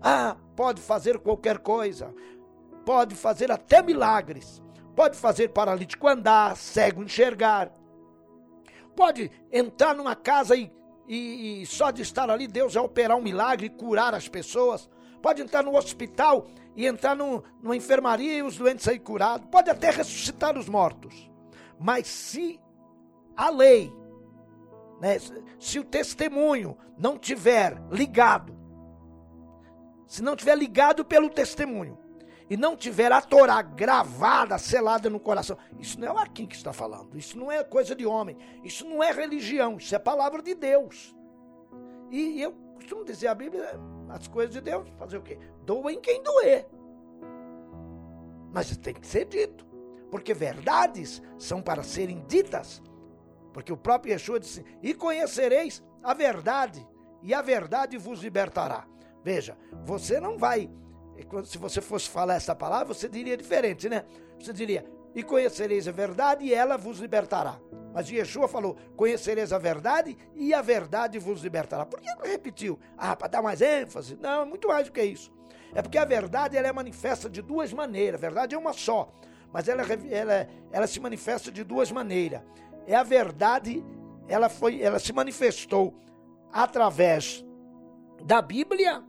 Ah, 0.00 0.36
pode 0.56 0.80
fazer 0.80 1.18
qualquer 1.18 1.58
coisa, 1.58 2.12
pode 2.84 3.14
fazer 3.14 3.52
até 3.52 3.82
milagres, 3.82 4.60
pode 4.96 5.16
fazer 5.16 5.48
paralítico 5.48 6.08
andar, 6.08 6.56
cego 6.56 7.02
enxergar, 7.02 7.70
pode 8.96 9.30
entrar 9.50 9.94
numa 9.94 10.16
casa 10.16 10.56
e, 10.56 10.72
e, 11.06 11.62
e, 11.62 11.66
só 11.66 11.90
de 11.90 12.02
estar 12.02 12.28
ali 12.30 12.48
Deus 12.48 12.74
vai 12.74 12.82
operar 12.82 13.16
um 13.16 13.22
milagre 13.22 13.66
e 13.66 13.70
curar 13.70 14.12
as 14.12 14.28
pessoas, 14.28 14.90
pode 15.20 15.40
entrar 15.40 15.62
no 15.62 15.76
hospital 15.76 16.46
e 16.74 16.86
entrar 16.86 17.14
no, 17.14 17.44
numa 17.62 17.76
enfermaria 17.76 18.38
e 18.38 18.42
os 18.42 18.56
doentes 18.56 18.84
sair 18.84 18.98
curados, 18.98 19.46
pode 19.50 19.70
até 19.70 19.90
ressuscitar 19.90 20.58
os 20.58 20.68
mortos, 20.68 21.30
mas 21.82 22.06
se 22.06 22.60
a 23.36 23.50
lei, 23.50 23.92
né, 25.00 25.16
se 25.58 25.80
o 25.80 25.84
testemunho 25.84 26.78
não 26.96 27.18
tiver 27.18 27.76
ligado, 27.90 28.56
se 30.06 30.22
não 30.22 30.36
tiver 30.36 30.56
ligado 30.56 31.04
pelo 31.04 31.28
testemunho, 31.28 31.98
e 32.48 32.56
não 32.56 32.76
tiver 32.76 33.10
a 33.10 33.20
Torá 33.20 33.62
gravada, 33.62 34.58
selada 34.58 35.08
no 35.08 35.18
coração. 35.18 35.56
Isso 35.78 35.98
não 35.98 36.06
é 36.06 36.12
o 36.12 36.18
Arquim 36.18 36.44
que 36.44 36.54
está 36.54 36.70
falando. 36.70 37.16
Isso 37.16 37.38
não 37.38 37.50
é 37.50 37.64
coisa 37.64 37.94
de 37.94 38.04
homem. 38.04 38.36
Isso 38.62 38.86
não 38.86 39.02
é 39.02 39.10
religião. 39.10 39.78
Isso 39.78 39.94
é 39.94 39.98
palavra 39.98 40.42
de 40.42 40.54
Deus. 40.54 41.16
E 42.10 42.42
eu 42.42 42.52
costumo 42.74 43.06
dizer 43.06 43.28
a 43.28 43.34
Bíblia, 43.34 43.80
as 44.10 44.28
coisas 44.28 44.52
de 44.52 44.60
Deus, 44.60 44.86
fazer 44.98 45.16
o 45.16 45.22
quê? 45.22 45.38
Doa 45.64 45.90
em 45.94 46.00
quem 46.00 46.22
doer. 46.22 46.66
Mas 48.52 48.76
tem 48.76 48.92
que 48.92 49.06
ser 49.06 49.24
dito. 49.24 49.71
Porque 50.12 50.32
verdades 50.32 51.20
são 51.38 51.60
para 51.60 51.82
serem 51.82 52.22
ditas. 52.28 52.82
Porque 53.52 53.72
o 53.72 53.76
próprio 53.76 54.12
Yeshua 54.12 54.38
disse: 54.38 54.64
E 54.82 54.94
conhecereis 54.94 55.82
a 56.02 56.14
verdade, 56.14 56.86
e 57.22 57.32
a 57.32 57.42
verdade 57.42 57.96
vos 57.96 58.22
libertará. 58.22 58.86
Veja, 59.24 59.56
você 59.84 60.20
não 60.20 60.36
vai 60.36 60.70
se 61.44 61.56
você 61.56 61.80
fosse 61.80 62.08
falar 62.08 62.34
essa 62.34 62.54
palavra, 62.54 62.92
você 62.92 63.08
diria 63.08 63.36
diferente, 63.36 63.88
né? 63.88 64.04
Você 64.38 64.52
diria: 64.52 64.84
e 65.14 65.22
conhecereis 65.22 65.86
a 65.88 65.92
verdade, 65.92 66.44
e 66.44 66.54
ela 66.54 66.76
vos 66.76 66.98
libertará. 66.98 67.58
Mas 67.92 68.10
Yeshua 68.10 68.48
falou: 68.48 68.76
conhecereis 68.96 69.52
a 69.52 69.58
verdade, 69.58 70.16
e 70.34 70.52
a 70.52 70.62
verdade 70.62 71.18
vos 71.18 71.42
libertará. 71.42 71.86
Por 71.86 72.00
que 72.00 72.08
ele 72.08 72.32
repetiu? 72.32 72.78
Ah, 72.96 73.16
para 73.16 73.28
dar 73.28 73.42
mais 73.42 73.60
ênfase? 73.60 74.16
Não, 74.20 74.46
muito 74.46 74.68
mais 74.68 74.86
do 74.86 74.92
que 74.92 75.02
isso. 75.02 75.32
É 75.74 75.80
porque 75.80 75.98
a 75.98 76.04
verdade 76.04 76.56
ela 76.56 76.68
é 76.68 76.72
manifesta 76.72 77.30
de 77.30 77.40
duas 77.40 77.72
maneiras. 77.72 78.20
A 78.20 78.26
verdade 78.26 78.54
é 78.54 78.58
uma 78.58 78.72
só, 78.72 79.12
mas 79.52 79.68
ela, 79.68 79.82
ela, 80.10 80.48
ela 80.70 80.86
se 80.86 80.98
manifesta 80.98 81.52
de 81.52 81.62
duas 81.62 81.92
maneiras. 81.92 82.42
É 82.86 82.94
a 82.94 83.02
verdade, 83.02 83.84
ela, 84.26 84.48
foi, 84.48 84.80
ela 84.80 84.98
se 84.98 85.12
manifestou 85.12 85.94
através 86.52 87.44
da 88.24 88.40
Bíblia, 88.40 89.02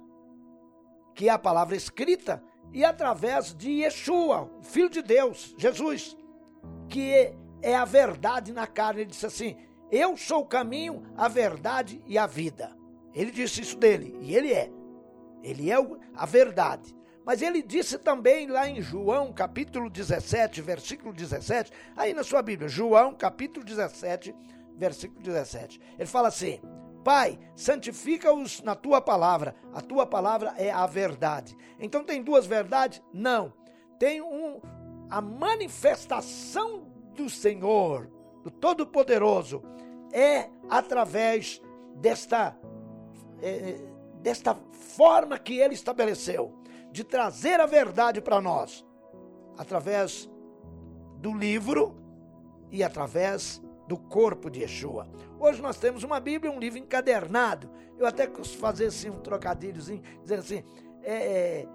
que 1.15 1.29
é 1.29 1.31
a 1.31 1.39
palavra 1.39 1.75
escrita, 1.75 2.43
e 2.73 2.83
através 2.83 3.53
de 3.53 3.69
Yeshua, 3.69 4.49
o 4.59 4.63
Filho 4.63 4.89
de 4.89 5.01
Deus, 5.01 5.53
Jesus, 5.57 6.17
que 6.89 7.33
é 7.61 7.75
a 7.75 7.85
verdade 7.85 8.51
na 8.51 8.65
carne. 8.67 9.01
Ele 9.01 9.11
disse 9.11 9.25
assim: 9.25 9.55
Eu 9.91 10.17
sou 10.17 10.41
o 10.41 10.45
caminho, 10.45 11.03
a 11.15 11.27
verdade 11.27 12.03
e 12.07 12.17
a 12.17 12.25
vida. 12.25 12.75
Ele 13.13 13.31
disse 13.31 13.61
isso 13.61 13.77
dele, 13.77 14.17
e 14.21 14.35
ele 14.35 14.51
é. 14.51 14.71
Ele 15.43 15.69
é 15.69 15.75
a 16.15 16.25
verdade. 16.25 16.95
Mas 17.25 17.41
ele 17.41 17.61
disse 17.61 17.97
também 17.97 18.47
lá 18.47 18.67
em 18.67 18.81
João, 18.81 19.31
capítulo 19.31 19.89
17, 19.89 20.61
versículo 20.61 21.13
17, 21.13 21.71
aí 21.95 22.13
na 22.13 22.23
sua 22.23 22.41
Bíblia, 22.41 22.67
João, 22.67 23.13
capítulo 23.13 23.65
17, 23.65 24.35
versículo 24.75 25.21
17. 25.21 25.79
Ele 25.97 26.07
fala 26.07 26.27
assim: 26.27 26.59
Pai, 27.03 27.39
santifica-os 27.55 28.61
na 28.61 28.75
tua 28.75 29.01
palavra. 29.01 29.55
A 29.73 29.81
tua 29.81 30.05
palavra 30.05 30.53
é 30.57 30.71
a 30.71 30.85
verdade. 30.85 31.55
Então 31.79 32.03
tem 32.03 32.21
duas 32.21 32.45
verdades? 32.45 33.01
Não. 33.13 33.53
Tem 33.97 34.21
um 34.21 34.61
a 35.09 35.21
manifestação 35.21 36.87
do 37.15 37.29
Senhor, 37.29 38.09
do 38.43 38.49
Todo-Poderoso, 38.49 39.61
é 40.11 40.49
através 40.69 41.61
desta 41.95 42.57
é, 43.41 43.79
desta 44.21 44.55
forma 44.95 45.37
que 45.37 45.59
ele 45.59 45.73
estabeleceu 45.73 46.62
de 46.93 47.03
trazer 47.03 47.59
a 47.59 47.65
verdade 47.65 48.21
para 48.21 48.39
nós, 48.39 48.85
através 49.57 50.29
do 51.17 51.33
livro 51.33 51.97
e 52.69 52.83
através 52.83 53.59
do 53.87 53.97
corpo 53.97 54.47
de 54.47 54.61
Yeshua. 54.61 55.09
Hoje 55.39 55.59
nós 55.59 55.77
temos 55.77 56.03
uma 56.03 56.19
Bíblia, 56.19 56.51
um 56.51 56.59
livro 56.59 56.77
encadernado. 56.77 57.67
Eu 57.97 58.05
até 58.05 58.27
fazer 58.27 58.85
assim 58.85 59.09
um 59.09 59.19
trocadilhozinho, 59.19 60.03
dizendo 60.21 60.39
assim, 60.39 60.63
é, 61.01 61.13
é, 61.13 61.67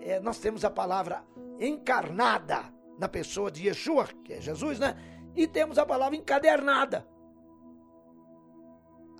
é, 0.00 0.20
nós 0.20 0.38
temos 0.38 0.64
a 0.64 0.70
palavra 0.70 1.22
encarnada 1.60 2.64
na 2.98 3.08
pessoa 3.08 3.52
de 3.52 3.68
Yeshua, 3.68 4.08
que 4.24 4.32
é 4.32 4.40
Jesus, 4.40 4.80
né? 4.80 4.96
E 5.36 5.46
temos 5.46 5.78
a 5.78 5.86
palavra 5.86 6.16
encadernada. 6.16 7.06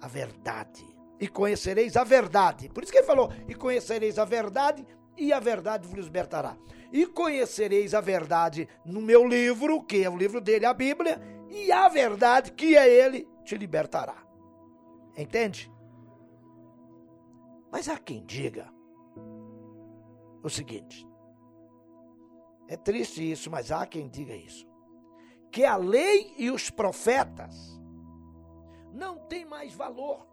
A 0.02 0.08
verdade. 0.08 0.84
E 1.20 1.28
conhecereis 1.28 1.96
a 1.96 2.02
verdade. 2.02 2.68
Por 2.68 2.82
isso 2.82 2.90
que 2.90 2.98
ele 2.98 3.06
falou: 3.06 3.30
e 3.46 3.54
conhecereis 3.54 4.18
a 4.18 4.24
verdade, 4.24 4.86
e 5.16 5.32
a 5.32 5.40
verdade 5.40 5.88
vos 5.88 6.04
libertará. 6.04 6.56
E 6.92 7.06
conhecereis 7.06 7.94
a 7.94 8.00
verdade 8.00 8.68
no 8.84 9.00
meu 9.00 9.26
livro, 9.26 9.82
que 9.82 10.04
é 10.04 10.10
o 10.10 10.16
livro 10.16 10.40
dele, 10.40 10.66
a 10.66 10.74
Bíblia, 10.74 11.20
e 11.50 11.72
a 11.72 11.88
verdade, 11.88 12.52
que 12.52 12.76
é 12.76 12.88
ele, 12.88 13.28
te 13.44 13.56
libertará. 13.56 14.16
Entende? 15.16 15.72
Mas 17.70 17.88
há 17.88 17.98
quem 17.98 18.24
diga 18.24 18.72
o 20.42 20.48
seguinte: 20.48 21.06
é 22.68 22.76
triste 22.76 23.30
isso, 23.30 23.50
mas 23.50 23.70
há 23.70 23.86
quem 23.86 24.08
diga 24.08 24.34
isso. 24.34 24.66
Que 25.50 25.64
a 25.64 25.76
lei 25.76 26.34
e 26.36 26.50
os 26.50 26.70
profetas 26.70 27.80
não 28.92 29.18
têm 29.26 29.44
mais 29.44 29.72
valor. 29.72 30.26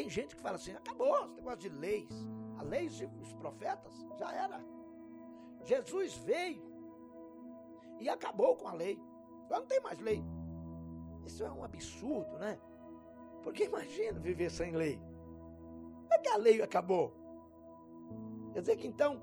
Tem 0.00 0.08
gente 0.08 0.34
que 0.34 0.40
fala 0.40 0.56
assim: 0.56 0.72
acabou 0.72 1.14
esse 1.26 1.34
negócio 1.34 1.58
de 1.58 1.68
leis. 1.68 2.26
A 2.56 2.62
lei 2.62 2.88
e 2.88 3.20
os 3.20 3.34
profetas 3.34 3.92
já 4.18 4.32
era. 4.32 4.58
Jesus 5.62 6.14
veio 6.14 6.62
e 7.98 8.08
acabou 8.08 8.56
com 8.56 8.66
a 8.66 8.72
lei. 8.72 8.98
Agora 9.44 9.60
não 9.60 9.66
tem 9.66 9.80
mais 9.80 9.98
lei. 9.98 10.24
Isso 11.22 11.44
é 11.44 11.52
um 11.52 11.62
absurdo, 11.62 12.38
né? 12.38 12.58
Porque 13.42 13.64
imagina 13.64 14.18
viver 14.18 14.50
sem 14.50 14.74
lei. 14.74 14.96
Como 14.96 16.14
é 16.14 16.18
que 16.18 16.30
a 16.30 16.38
lei 16.38 16.62
acabou? 16.62 17.12
Quer 18.54 18.60
dizer 18.60 18.76
que 18.76 18.86
então 18.86 19.20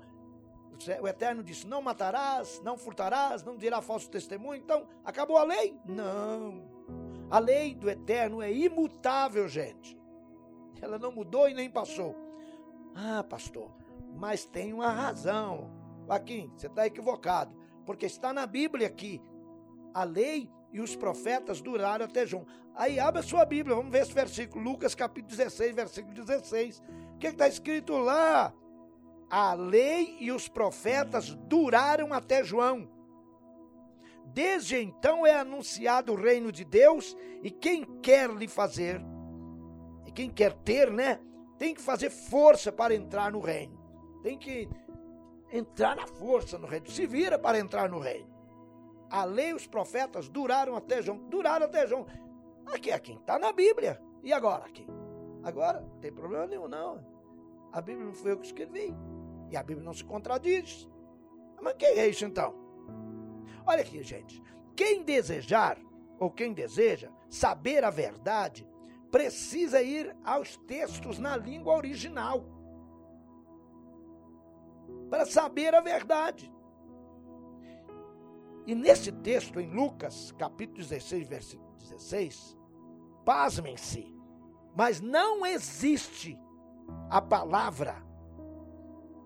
o 1.02 1.08
Eterno 1.08 1.42
disse: 1.42 1.66
Não 1.66 1.82
matarás, 1.82 2.60
não 2.62 2.78
furtarás, 2.78 3.42
não 3.42 3.56
dirá 3.56 3.82
falso 3.82 4.08
testemunho. 4.08 4.62
Então, 4.62 4.86
acabou 5.04 5.38
a 5.38 5.42
lei? 5.42 5.76
Não. 5.84 6.62
A 7.28 7.40
lei 7.40 7.74
do 7.74 7.90
Eterno 7.90 8.40
é 8.40 8.52
imutável, 8.52 9.48
gente. 9.48 9.97
Ela 10.80 10.98
não 10.98 11.12
mudou 11.12 11.48
e 11.48 11.54
nem 11.54 11.70
passou. 11.70 12.16
Ah, 12.94 13.22
pastor, 13.22 13.70
mas 14.16 14.44
tem 14.44 14.72
uma 14.72 14.90
razão. 14.90 15.70
Joaquim, 16.06 16.50
você 16.56 16.66
está 16.66 16.86
equivocado. 16.86 17.54
Porque 17.84 18.06
está 18.06 18.32
na 18.32 18.46
Bíblia 18.46 18.88
que 18.90 19.20
a 19.94 20.04
lei 20.04 20.50
e 20.72 20.80
os 20.80 20.94
profetas 20.94 21.60
duraram 21.60 22.04
até 22.04 22.26
João. 22.26 22.46
Aí 22.74 23.00
abre 23.00 23.20
a 23.20 23.24
sua 23.24 23.44
Bíblia, 23.44 23.74
vamos 23.74 23.90
ver 23.90 24.02
esse 24.02 24.12
versículo, 24.12 24.62
Lucas 24.62 24.94
capítulo 24.94 25.36
16, 25.36 25.74
versículo 25.74 26.14
16. 26.14 26.82
O 27.14 27.18
que 27.18 27.28
está 27.28 27.48
escrito 27.48 27.96
lá? 27.96 28.52
A 29.30 29.54
lei 29.54 30.16
e 30.20 30.30
os 30.30 30.48
profetas 30.48 31.34
duraram 31.34 32.12
até 32.12 32.44
João. 32.44 32.88
Desde 34.26 34.76
então 34.76 35.26
é 35.26 35.34
anunciado 35.34 36.12
o 36.12 36.16
reino 36.16 36.52
de 36.52 36.64
Deus, 36.64 37.16
e 37.42 37.50
quem 37.50 37.84
quer 38.00 38.30
lhe 38.30 38.46
fazer, 38.46 39.02
e 40.08 40.10
quem 40.10 40.30
quer 40.30 40.54
ter, 40.54 40.90
né, 40.90 41.20
tem 41.58 41.74
que 41.74 41.82
fazer 41.82 42.08
força 42.08 42.72
para 42.72 42.94
entrar 42.94 43.30
no 43.30 43.40
reino. 43.40 43.78
Tem 44.22 44.38
que 44.38 44.66
entrar 45.52 45.94
na 45.94 46.06
força 46.06 46.58
no 46.58 46.66
reino. 46.66 46.88
Se 46.88 47.06
vira 47.06 47.38
para 47.38 47.58
entrar 47.58 47.90
no 47.90 47.98
reino. 47.98 48.26
A 49.10 49.26
lei 49.26 49.50
e 49.50 49.54
os 49.54 49.66
profetas 49.66 50.26
duraram 50.26 50.74
até 50.74 51.02
João. 51.02 51.18
Duraram 51.28 51.66
até 51.66 51.86
João. 51.86 52.06
Aqui 52.64 52.90
é 52.90 52.98
quem 52.98 53.16
está 53.16 53.38
na 53.38 53.52
Bíblia. 53.52 54.00
E 54.22 54.32
agora 54.32 54.64
aqui? 54.64 54.86
Agora, 55.42 55.82
não 55.82 55.98
tem 55.98 56.10
problema 56.10 56.46
nenhum, 56.46 56.68
não. 56.68 57.04
A 57.70 57.82
Bíblia 57.82 58.06
não 58.06 58.14
foi 58.14 58.32
eu 58.32 58.38
que 58.38 58.46
escrevi. 58.46 58.96
E 59.50 59.58
a 59.58 59.62
Bíblia 59.62 59.84
não 59.84 59.92
se 59.92 60.04
contradiz. 60.04 60.88
Mas 61.60 61.74
que 61.74 61.84
é 61.84 62.08
isso 62.08 62.24
então? 62.24 62.54
Olha 63.66 63.82
aqui, 63.82 64.02
gente. 64.02 64.42
Quem 64.74 65.02
desejar, 65.02 65.78
ou 66.18 66.30
quem 66.30 66.54
deseja, 66.54 67.10
saber 67.28 67.84
a 67.84 67.90
verdade, 67.90 68.66
precisa 69.10 69.82
ir 69.82 70.14
aos 70.24 70.56
textos 70.56 71.18
na 71.18 71.36
língua 71.36 71.74
original. 71.74 72.44
Para 75.10 75.24
saber 75.26 75.74
a 75.74 75.80
verdade. 75.80 76.52
E 78.66 78.74
nesse 78.74 79.10
texto, 79.10 79.58
em 79.58 79.70
Lucas, 79.70 80.32
capítulo 80.32 80.78
16, 80.78 81.26
versículo 81.26 81.74
16, 81.78 82.56
pasmem-se, 83.24 84.14
mas 84.76 85.00
não 85.00 85.46
existe 85.46 86.38
a 87.08 87.20
palavra 87.20 87.96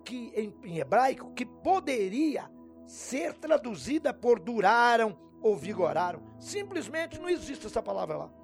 que 0.05 0.33
em, 0.37 0.55
em 0.62 0.79
hebraico 0.79 1.33
que 1.35 1.45
poderia 1.45 2.51
ser 2.87 3.35
traduzida 3.35 4.12
por 4.14 4.38
duraram 4.38 5.18
ou 5.40 5.57
vigoraram. 5.57 6.23
Simplesmente 6.38 7.18
não 7.18 7.29
existe 7.29 7.66
essa 7.66 7.83
palavra 7.83 8.16
lá. 8.16 8.42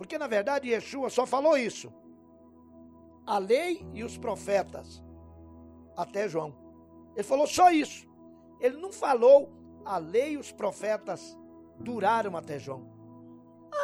Porque 0.00 0.16
na 0.16 0.26
verdade 0.26 0.70
Yeshua 0.70 1.10
só 1.10 1.26
falou 1.26 1.58
isso. 1.58 1.92
A 3.26 3.36
lei 3.36 3.86
e 3.92 4.02
os 4.02 4.16
profetas 4.16 5.02
até 5.94 6.26
João. 6.26 6.56
Ele 7.14 7.22
falou 7.22 7.46
só 7.46 7.70
isso. 7.70 8.08
Ele 8.58 8.78
não 8.78 8.90
falou 8.90 9.52
a 9.84 9.98
lei 9.98 10.32
e 10.32 10.38
os 10.38 10.50
profetas 10.50 11.36
duraram 11.78 12.34
até 12.34 12.58
João. 12.58 12.90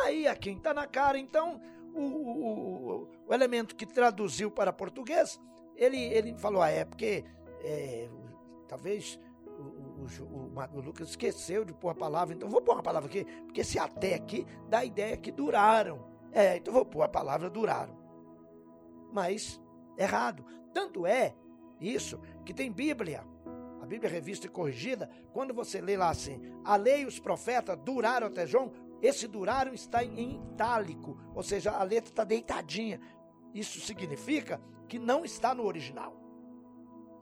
Aí 0.05 0.27
a 0.27 0.35
quem 0.35 0.57
está 0.57 0.73
na 0.73 0.87
cara, 0.87 1.19
então, 1.19 1.61
o, 1.95 2.01
o, 2.01 3.03
o, 3.03 3.09
o 3.29 3.35
elemento 3.35 3.77
que 3.77 3.85
traduziu 3.85 4.51
para 4.51 4.73
português 4.73 5.39
ele, 5.77 5.99
ele 5.99 6.35
falou, 6.39 6.63
ah, 6.63 6.71
é 6.71 6.87
porque 6.87 7.27
é, 7.61 8.09
talvez 8.67 9.21
o, 9.97 10.23
o, 10.25 10.79
o, 10.79 10.81
Lucas 10.81 11.09
esqueceu 11.11 11.65
de 11.65 11.73
pôr 11.73 11.91
a 11.91 11.95
palavra, 11.95 12.35
então 12.35 12.49
vou 12.49 12.61
pôr 12.61 12.75
uma 12.75 12.83
palavra 12.83 13.09
aqui, 13.09 13.25
porque 13.45 13.61
esse 13.61 13.79
até 13.79 14.15
aqui 14.15 14.47
dá 14.69 14.79
a 14.79 14.85
ideia 14.85 15.17
que 15.17 15.31
duraram. 15.31 16.05
É, 16.33 16.57
então 16.57 16.73
vou 16.73 16.85
pôr 16.85 17.03
a 17.03 17.09
palavra 17.09 17.49
duraram. 17.49 17.97
Mas, 19.13 19.61
errado. 19.97 20.45
Tanto 20.73 21.07
é 21.07 21.35
isso 21.81 22.21
que 22.45 22.53
tem 22.53 22.71
Bíblia, 22.71 23.25
a 23.81 23.87
Bíblia 23.87 24.11
revista 24.11 24.47
e 24.47 24.51
corrigida, 24.51 25.09
quando 25.33 25.55
você 25.55 25.81
lê 25.81 25.97
lá 25.97 26.11
assim, 26.11 26.41
a 26.65 26.77
lei 26.77 27.03
e 27.03 27.07
os 27.07 27.19
profetas 27.19 27.79
duraram 27.79 28.27
até 28.27 28.47
João, 28.47 28.73
esse 29.01 29.27
duraram 29.27 29.73
está 29.73 30.05
em 30.05 30.43
itálico, 30.53 31.19
ou 31.35 31.43
seja, 31.43 31.71
a 31.71 31.83
letra 31.83 32.11
está 32.11 32.25
deitadinha. 32.25 33.01
Isso 33.55 33.81
significa 33.81 34.61
que 34.87 34.99
não 34.99 35.25
está 35.25 35.55
no 35.55 35.65
original. 35.65 36.15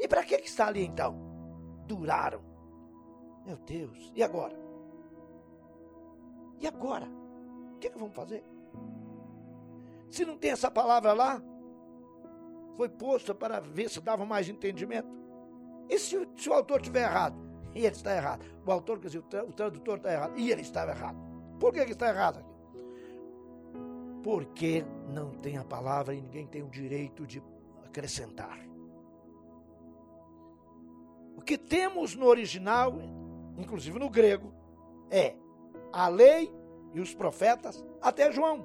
E 0.01 0.09
para 0.09 0.25
que, 0.25 0.39
que 0.39 0.49
está 0.49 0.67
ali 0.67 0.85
então? 0.85 1.35
duraram. 1.87 2.43
Meu 3.45 3.57
Deus, 3.59 4.13
e 4.15 4.23
agora? 4.23 4.57
E 6.61 6.67
agora? 6.67 7.07
O 7.75 7.79
que, 7.79 7.91
que 7.91 7.99
vamos 7.99 8.15
fazer? 8.15 8.43
Se 10.11 10.25
não 10.25 10.39
tem 10.39 10.53
essa 10.53 10.71
palavra 10.71 11.13
lá, 11.13 11.43
foi 12.77 12.89
posta 12.89 13.35
para 13.35 13.61
ver 13.61 13.91
se 13.91 14.01
dava 14.01 14.25
mais 14.25 14.49
entendimento. 14.49 15.09
E 15.89 15.99
se, 15.99 16.29
se 16.37 16.49
o 16.49 16.55
autor 16.55 16.81
estiver 16.81 17.03
errado? 17.03 17.37
E 17.75 17.81
ele 17.81 17.95
está 17.95 18.15
errado. 18.15 18.45
O 18.65 18.71
autor, 18.71 18.99
quer 19.01 19.09
dizer, 19.09 19.19
o 19.19 19.53
tradutor 19.53 19.97
está 19.99 20.13
errado. 20.13 20.39
E 20.39 20.51
ele 20.51 20.63
estava 20.63 20.93
errado. 20.93 21.19
Por 21.59 21.73
que, 21.73 21.85
que 21.85 21.93
está 21.93 22.09
errado 22.09 22.39
aqui? 22.39 22.55
Porque 24.23 24.85
não 25.13 25.33
tem 25.33 25.59
a 25.59 25.65
palavra 25.65 26.15
e 26.15 26.21
ninguém 26.21 26.47
tem 26.47 26.63
o 26.63 26.71
direito 26.71 27.27
de 27.27 27.43
acrescentar. 27.85 28.59
O 31.37 31.43
que 31.43 31.59
temos 31.59 32.15
no 32.15 32.27
original, 32.27 32.95
inclusive 33.57 33.99
no 33.99 34.11
grego, 34.11 34.53
é 35.11 35.37
a 35.93 36.09
lei 36.09 36.53
e 36.93 37.01
os 37.01 37.15
profetas 37.15 37.85
até 38.01 38.31
João. 38.33 38.65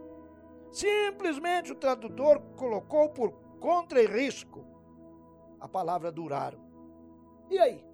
Simplesmente 0.72 1.72
o 1.72 1.76
tradutor 1.76 2.40
colocou 2.56 3.10
por 3.10 3.32
contra 3.60 4.02
e 4.02 4.06
risco 4.06 4.66
a 5.60 5.68
palavra 5.68 6.12
duraram. 6.12 6.60
E 7.50 7.60
aí? 7.60 7.86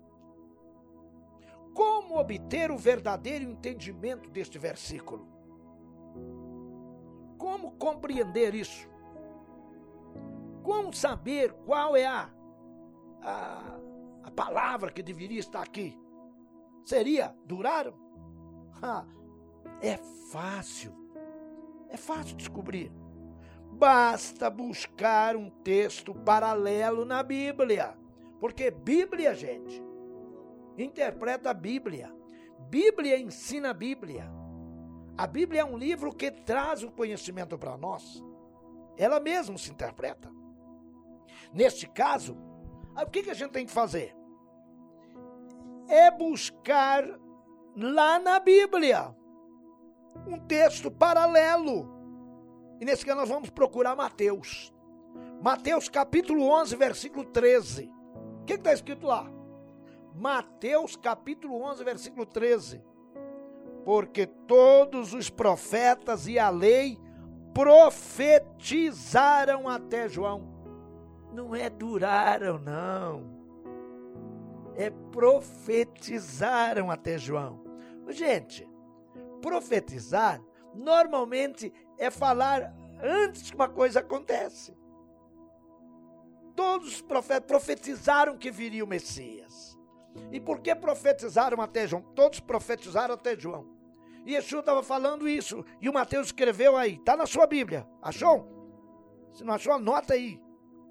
Como 1.73 2.17
obter 2.17 2.71
o 2.71 2.77
verdadeiro 2.77 3.43
entendimento 3.43 4.29
deste 4.29 4.57
versículo? 4.57 5.27
Como 7.37 7.71
compreender 7.71 8.53
isso? 8.53 8.87
Como 10.63 10.93
saber 10.93 11.53
qual 11.65 11.95
é 11.95 12.05
a, 12.05 12.29
a, 13.21 13.79
a 14.23 14.31
palavra 14.31 14.91
que 14.91 15.03
deveria 15.03 15.39
estar 15.39 15.61
aqui? 15.61 15.99
Seria 16.85 17.35
duraram? 17.45 17.95
Ha, 18.81 19.05
é 19.81 19.97
fácil. 20.31 20.93
É 21.89 21.97
fácil 21.97 22.37
descobrir. 22.37 22.91
Basta 23.71 24.49
buscar 24.49 25.35
um 25.35 25.49
texto 25.49 26.13
paralelo 26.13 27.03
na 27.03 27.23
Bíblia. 27.23 27.97
Porque 28.39 28.69
Bíblia, 28.69 29.33
gente, 29.33 29.83
interpreta 30.77 31.49
a 31.49 31.53
Bíblia. 31.53 32.13
Bíblia 32.69 33.19
ensina 33.19 33.71
a 33.71 33.73
Bíblia. 33.73 34.31
A 35.17 35.27
Bíblia 35.27 35.61
é 35.61 35.65
um 35.65 35.77
livro 35.77 36.13
que 36.13 36.29
traz 36.29 36.83
o 36.83 36.91
conhecimento 36.91 37.57
para 37.57 37.77
nós. 37.77 38.23
Ela 38.97 39.19
mesma 39.19 39.57
se 39.57 39.71
interpreta. 39.71 40.31
Neste 41.51 41.87
caso, 41.87 42.37
o 42.95 43.09
que 43.09 43.29
a 43.29 43.33
gente 43.33 43.51
tem 43.51 43.65
que 43.65 43.71
fazer? 43.71 44.14
É 45.87 46.11
buscar 46.11 47.03
lá 47.75 48.19
na 48.19 48.39
Bíblia 48.39 49.15
um 50.27 50.39
texto 50.39 50.89
paralelo. 50.89 51.93
E 52.79 52.85
nesse 52.85 53.05
caso 53.05 53.19
nós 53.19 53.29
vamos 53.29 53.49
procurar 53.49 53.95
Mateus. 53.95 54.73
Mateus 55.41 55.89
capítulo 55.89 56.49
11, 56.49 56.75
versículo 56.75 57.25
13. 57.25 57.91
O 58.41 58.45
que 58.45 58.53
está 58.53 58.73
escrito 58.73 59.05
lá? 59.05 59.29
Mateus 60.13 60.95
capítulo 60.95 61.61
11, 61.61 61.83
versículo 61.83 62.25
13. 62.25 62.81
Porque 63.83 64.25
todos 64.25 65.13
os 65.13 65.29
profetas 65.29 66.27
e 66.27 66.39
a 66.39 66.49
lei 66.49 66.97
profetizaram 67.53 69.69
até 69.69 70.09
João. 70.09 70.55
Não 71.31 71.55
é 71.55 71.69
duraram, 71.69 72.57
não. 72.57 73.34
É 74.75 74.89
profetizaram 74.89 76.91
até 76.91 77.17
João. 77.17 77.63
Gente, 78.09 78.69
profetizar 79.41 80.41
normalmente 80.73 81.73
é 81.97 82.11
falar 82.11 82.75
antes 83.01 83.49
que 83.49 83.55
uma 83.55 83.69
coisa 83.69 83.99
acontece. 83.99 84.75
Todos 86.55 86.87
os 86.87 87.01
profetas 87.01 87.47
profetizaram 87.47 88.37
que 88.37 88.51
viria 88.51 88.83
o 88.83 88.87
Messias. 88.87 89.77
E 90.31 90.39
por 90.39 90.59
que 90.59 90.73
profetizaram 90.73 91.61
até 91.61 91.87
João? 91.87 92.01
Todos 92.15 92.39
profetizaram 92.39 93.15
até 93.15 93.37
João. 93.37 93.67
E 94.25 94.33
Yeshua 94.33 94.61
estava 94.61 94.81
falando 94.81 95.27
isso. 95.27 95.63
E 95.81 95.89
o 95.89 95.93
Mateus 95.93 96.27
escreveu 96.27 96.75
aí. 96.75 96.95
Está 96.95 97.15
na 97.15 97.25
sua 97.25 97.45
Bíblia. 97.45 97.85
Achou? 98.01 98.47
Se 99.33 99.43
não 99.43 99.53
achou, 99.53 99.73
anota 99.73 100.13
aí. 100.13 100.41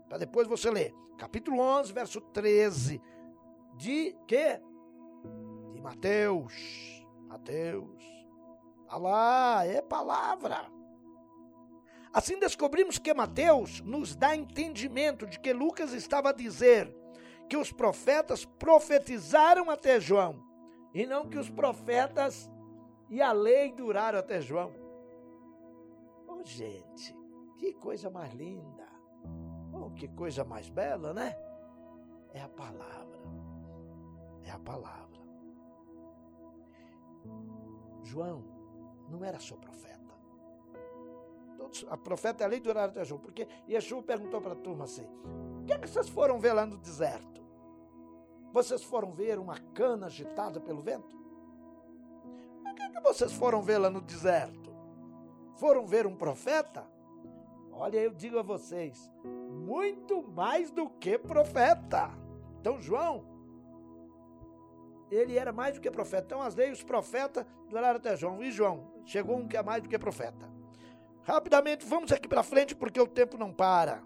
Para 0.08 0.18
depois 0.18 0.46
você 0.46 0.70
ler. 0.70 0.94
Capítulo 1.18 1.58
11, 1.58 1.92
verso 1.92 2.20
13. 2.20 3.00
De 3.76 4.16
quê? 4.26 4.60
De 5.72 5.80
Mateus. 5.80 6.54
Mateus. 7.26 8.02
Está 8.82 8.96
lá, 8.96 9.66
é 9.66 9.82
palavra. 9.82 10.72
Assim 12.12 12.38
descobrimos 12.38 12.96
que 12.96 13.12
Mateus 13.12 13.80
nos 13.80 14.14
dá 14.14 14.36
entendimento 14.36 15.26
de 15.26 15.40
que 15.40 15.52
Lucas 15.52 15.92
estava 15.92 16.28
a 16.30 16.32
dizer 16.32 16.94
que 17.48 17.56
os 17.56 17.72
profetas 17.72 18.44
profetizaram 18.44 19.68
até 19.68 19.98
João, 19.98 20.42
e 20.94 21.04
não 21.06 21.28
que 21.28 21.36
os 21.36 21.50
profetas 21.50 22.48
e 23.10 23.20
a 23.20 23.32
lei 23.32 23.72
duraram 23.72 24.18
até 24.18 24.40
João. 24.40 24.72
Oh, 26.26 26.42
gente, 26.44 27.14
que 27.58 27.72
coisa 27.74 28.08
mais 28.08 28.32
linda. 28.32 28.88
Oh, 29.72 29.90
que 29.90 30.06
coisa 30.08 30.44
mais 30.44 30.68
bela, 30.68 31.12
né? 31.12 31.36
É 32.32 32.40
a 32.40 32.48
palavra. 32.48 33.20
É 34.44 34.50
a 34.50 34.58
palavra. 34.58 35.20
João 38.02 38.44
não 39.08 39.24
era 39.24 39.40
só 39.40 39.56
profeta. 39.56 40.14
Todos, 41.56 41.86
a 41.88 41.96
profeta 41.96 42.42
e 42.42 42.46
a 42.46 42.48
lei 42.48 42.60
duraram 42.60 42.90
até 42.90 43.04
João, 43.04 43.20
porque 43.20 43.48
Yeshua 43.68 44.02
perguntou 44.02 44.40
para 44.40 44.52
a 44.52 44.56
turma 44.56 44.84
assim: 44.84 45.06
o 45.62 45.64
que, 45.64 45.72
é 45.72 45.78
que 45.78 45.88
vocês 45.88 46.08
foram 46.08 46.38
ver 46.38 46.52
lá 46.52 46.66
no 46.66 46.76
deserto? 46.76 47.42
Vocês 48.52 48.82
foram 48.84 49.10
ver 49.12 49.38
uma 49.38 49.58
cana 49.72 50.06
agitada 50.06 50.60
pelo 50.60 50.80
vento? 50.80 51.16
O 52.64 52.74
que, 52.74 52.82
é 52.82 52.88
que 52.90 53.00
vocês 53.00 53.32
foram 53.32 53.62
ver 53.62 53.78
lá 53.78 53.90
no 53.90 54.00
deserto? 54.00 54.72
Foram 55.56 55.86
ver 55.86 56.06
um 56.06 56.14
profeta? 56.14 56.86
Olha, 57.72 57.98
eu 57.98 58.12
digo 58.12 58.38
a 58.38 58.42
vocês, 58.42 59.10
muito 59.24 60.22
mais 60.22 60.70
do 60.70 60.88
que 60.88 61.18
profeta. 61.18 62.10
Então, 62.60 62.80
João, 62.80 63.24
ele 65.10 65.38
era 65.38 65.52
mais 65.52 65.74
do 65.74 65.80
que 65.80 65.90
profeta. 65.90 66.24
Então, 66.26 66.42
as 66.42 66.54
leis, 66.54 66.78
os 66.78 66.82
profetas 66.82 67.44
duraram 67.68 67.96
até 67.96 68.16
João. 68.16 68.42
E 68.42 68.50
João, 68.50 68.92
chegou 69.04 69.36
um 69.36 69.46
que 69.46 69.56
é 69.56 69.62
mais 69.62 69.82
do 69.82 69.88
que 69.88 69.98
profeta. 69.98 70.48
Rapidamente, 71.22 71.86
vamos 71.86 72.12
aqui 72.12 72.28
para 72.28 72.42
frente, 72.42 72.74
porque 72.74 73.00
o 73.00 73.06
tempo 73.06 73.38
não 73.38 73.52
para. 73.52 74.02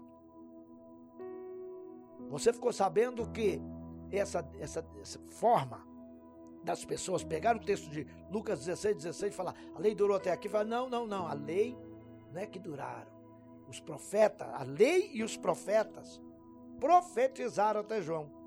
Você 2.29 2.53
ficou 2.53 2.71
sabendo 2.71 3.29
que 3.29 3.61
essa, 4.11 4.47
essa, 4.59 4.85
essa 5.01 5.19
forma 5.29 5.85
das 6.63 6.85
pessoas 6.85 7.23
pegar 7.23 7.55
o 7.55 7.59
texto 7.59 7.89
de 7.89 8.05
Lucas 8.29 8.65
16, 8.65 8.97
16 8.97 9.33
e 9.33 9.35
falar, 9.35 9.55
a 9.75 9.79
lei 9.79 9.95
durou 9.95 10.15
até 10.15 10.31
aqui, 10.31 10.47
fala, 10.47 10.65
não, 10.65 10.89
não, 10.89 11.07
não, 11.07 11.27
a 11.27 11.33
lei 11.33 11.77
não 12.31 12.41
é 12.41 12.45
que 12.45 12.59
duraram. 12.59 13.11
Os 13.67 13.79
profetas, 13.79 14.47
a 14.53 14.63
lei 14.63 15.11
e 15.13 15.23
os 15.23 15.37
profetas 15.37 16.21
profetizaram 16.79 17.81
até 17.81 18.01
João. 18.01 18.38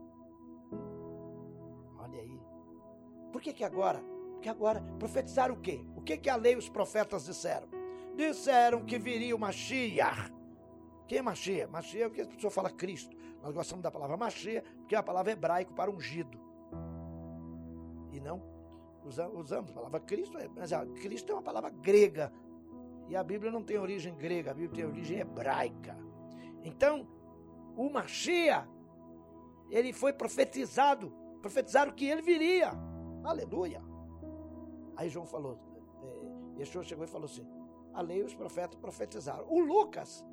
Por 3.33 3.41
que 3.41 3.53
que 3.53 3.65
agora? 3.65 4.01
Porque 4.35 4.49
agora 4.49 4.83
profetizaram 4.99 5.55
o 5.55 5.61
quê? 5.61 5.85
O 5.97 6.03
que 6.03 6.17
que 6.17 6.29
a 6.29 6.37
lei 6.37 6.55
e 6.55 6.57
os 6.57 6.69
profetas 6.69 7.25
disseram? 7.25 7.69
Disseram 8.17 8.85
que 8.85 8.99
viria 8.99 9.35
o 9.35 9.39
Mashiach. 9.39 10.33
Quem 11.09 11.19
é 11.19 11.23
Mashiach? 11.23 11.71
Mashiach 11.71 12.03
é 12.03 12.07
o 12.07 12.11
que 12.11 12.21
a 12.21 12.27
pessoa 12.27 12.51
fala 12.51 12.71
Cristo. 12.71 13.17
Nós 13.43 13.55
gostamos 13.55 13.83
da 13.83 13.91
palavra 13.91 14.17
Mashiach, 14.17 14.67
porque 14.79 14.95
é 14.95 14.99
a 14.99 15.03
palavra 15.03 15.33
hebraico 15.33 15.73
para 15.73 15.91
ungido. 15.91 16.39
E 18.13 18.21
não 18.21 18.43
usamos 19.05 19.71
a 19.71 19.75
palavra 19.75 20.01
Cristo, 20.01 20.39
é, 20.39 20.49
mas 20.49 20.73
a 20.73 20.85
Cristo 20.87 21.33
é 21.33 21.35
uma 21.35 21.43
palavra 21.43 21.71
grega. 21.71 22.33
E 23.09 23.17
a 23.17 23.23
Bíblia 23.23 23.51
não 23.51 23.63
tem 23.63 23.79
origem 23.79 24.15
grega, 24.15 24.51
a 24.51 24.55
Bíblia 24.55 24.75
tem 24.75 24.85
origem 24.85 25.19
hebraica. 25.19 25.97
Então, 26.63 27.07
o 27.77 27.91
Mashiach, 27.91 28.69
ele 29.71 29.93
foi 29.93 30.13
profetizado, 30.13 31.13
profetizaram 31.41 31.93
que 31.93 32.07
ele 32.07 32.23
viria. 32.23 32.73
Aleluia. 33.25 33.83
Aí 34.97 35.09
João 35.09 35.27
falou, 35.27 35.59
é, 36.03 36.61
Yeshua 36.61 36.83
chegou 36.83 37.05
e 37.05 37.09
falou 37.09 37.27
assim: 37.27 37.47
a 37.93 38.01
lei 38.01 38.21
e 38.21 38.25
os 38.25 38.35
profetas 38.35 38.79
profetizaram. 38.79 39.47
O 39.49 39.61
Lucas 39.61 40.25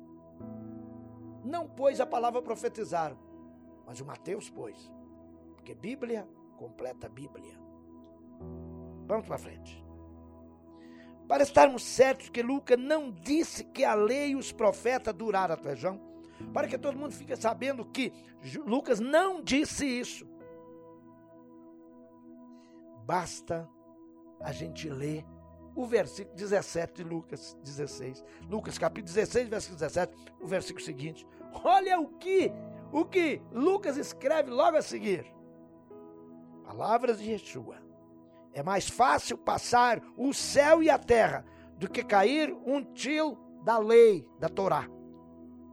não 1.44 1.68
pôs 1.68 2.00
a 2.00 2.06
palavra 2.06 2.42
profetizar, 2.42 3.16
mas 3.86 4.00
o 4.00 4.04
Mateus 4.04 4.50
pôs. 4.50 4.90
Porque 5.54 5.74
Bíblia 5.74 6.26
completa 6.56 7.08
Bíblia. 7.08 7.58
Vamos 9.06 9.26
para 9.26 9.38
frente. 9.38 9.84
Para 11.26 11.42
estarmos 11.42 11.82
certos 11.82 12.28
que 12.28 12.42
Lucas 12.42 12.78
não 12.78 13.10
disse 13.10 13.64
que 13.64 13.84
a 13.84 13.94
lei 13.94 14.30
e 14.30 14.36
os 14.36 14.52
profetas 14.52 15.14
duraram 15.14 15.54
até 15.54 15.76
João, 15.76 16.00
para 16.52 16.66
que 16.66 16.76
todo 16.76 16.98
mundo 16.98 17.12
fique 17.12 17.36
sabendo 17.36 17.84
que 17.84 18.12
Lucas 18.66 18.98
não 18.98 19.42
disse 19.42 19.86
isso. 19.86 20.26
Basta 23.10 23.68
a 24.40 24.52
gente 24.52 24.88
ler 24.88 25.26
o 25.74 25.84
versículo 25.84 26.36
17 26.36 27.02
de 27.02 27.02
Lucas 27.02 27.58
16. 27.60 28.24
Lucas 28.48 28.78
capítulo 28.78 29.12
16, 29.12 29.48
versículo 29.48 29.80
17, 29.80 30.14
o 30.40 30.46
versículo 30.46 30.84
seguinte. 30.84 31.26
Olha 31.64 31.98
o 31.98 32.06
que 32.06 32.52
o 32.92 33.04
que 33.04 33.42
Lucas 33.50 33.96
escreve 33.96 34.52
logo 34.52 34.76
a 34.76 34.82
seguir. 34.82 35.26
Palavras 36.62 37.18
de 37.18 37.32
Yeshua. 37.32 37.78
É 38.52 38.62
mais 38.62 38.88
fácil 38.88 39.36
passar 39.36 40.00
o 40.16 40.32
céu 40.32 40.80
e 40.80 40.88
a 40.88 40.96
terra 40.96 41.44
do 41.78 41.90
que 41.90 42.04
cair 42.04 42.56
um 42.64 42.80
tio 42.94 43.36
da 43.64 43.76
lei, 43.76 44.24
da 44.38 44.48
Torá. 44.48 44.88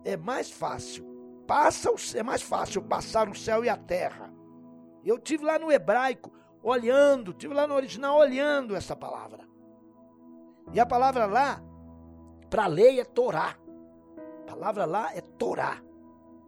É 0.03 0.17
mais 0.17 0.49
fácil. 0.49 1.05
Passa 1.45 1.91
o, 1.91 1.95
é 2.15 2.23
mais 2.23 2.41
fácil 2.41 2.81
passar 2.81 3.29
o 3.29 3.35
céu 3.35 3.63
e 3.63 3.69
a 3.69 3.77
terra. 3.77 4.33
Eu 5.05 5.19
tive 5.19 5.45
lá 5.45 5.59
no 5.59 5.71
hebraico 5.71 6.31
olhando, 6.67 7.33
tive 7.33 7.53
lá 7.53 7.65
no 7.65 7.75
original 7.75 8.17
olhando 8.17 8.75
essa 8.75 8.95
palavra. 8.95 9.47
E 10.73 10.79
a 10.79 10.85
palavra 10.85 11.25
lá 11.25 11.61
para 12.49 12.67
lei 12.67 12.99
é 12.99 13.05
Torá. 13.05 13.57
A 14.41 14.51
palavra 14.51 14.85
lá 14.85 15.15
é 15.15 15.21
Torá. 15.21 15.81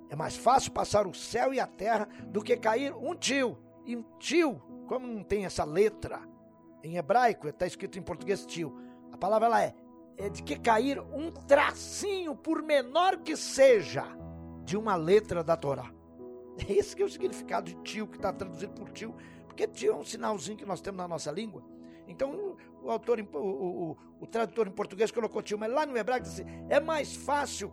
É 0.09 0.15
mais 0.15 0.35
fácil 0.35 0.71
passar 0.71 1.07
o 1.07 1.13
céu 1.13 1.53
e 1.53 1.59
a 1.59 1.67
terra 1.67 2.07
do 2.27 2.41
que 2.41 2.57
cair 2.57 2.93
um 2.93 3.15
tio. 3.15 3.57
E 3.85 3.95
um 3.95 4.03
tio, 4.17 4.61
como 4.87 5.07
não 5.07 5.23
tem 5.23 5.45
essa 5.45 5.63
letra 5.63 6.21
em 6.83 6.97
hebraico, 6.97 7.47
está 7.47 7.65
escrito 7.65 7.97
em 7.97 8.01
português 8.01 8.45
tio. 8.45 8.75
A 9.11 9.17
palavra 9.17 9.47
lá 9.47 9.61
é, 9.61 9.73
é 10.17 10.29
de 10.29 10.43
que 10.43 10.57
cair 10.57 10.99
um 10.99 11.31
tracinho, 11.31 12.35
por 12.35 12.61
menor 12.61 13.17
que 13.17 13.37
seja, 13.37 14.05
de 14.63 14.75
uma 14.75 14.95
letra 14.95 15.43
da 15.43 15.55
Torá. 15.55 15.91
Esse 16.67 16.95
que 16.95 17.01
é 17.01 17.05
o 17.05 17.09
significado 17.09 17.67
de 17.67 17.75
tio, 17.83 18.07
que 18.07 18.17
está 18.17 18.33
traduzido 18.33 18.73
por 18.73 18.89
tio, 18.89 19.15
porque 19.67 19.87
é 19.87 19.93
um 19.93 20.03
sinalzinho 20.03 20.57
que 20.57 20.65
nós 20.65 20.81
temos 20.81 20.97
na 20.97 21.07
nossa 21.07 21.31
língua. 21.31 21.63
Então, 22.07 22.57
o 22.81 22.89
autor, 22.89 23.19
o, 23.19 23.37
o, 23.37 23.97
o, 24.21 24.27
tradutor 24.27 24.67
em 24.67 24.71
português 24.71 25.11
colocou 25.11 25.43
tio, 25.43 25.59
mas 25.59 25.71
lá 25.71 25.85
no 25.85 25.95
hebraico 25.95 26.25
diz 26.25 26.39
assim, 26.39 26.49
é 26.67 26.79
mais 26.79 27.15
fácil 27.15 27.71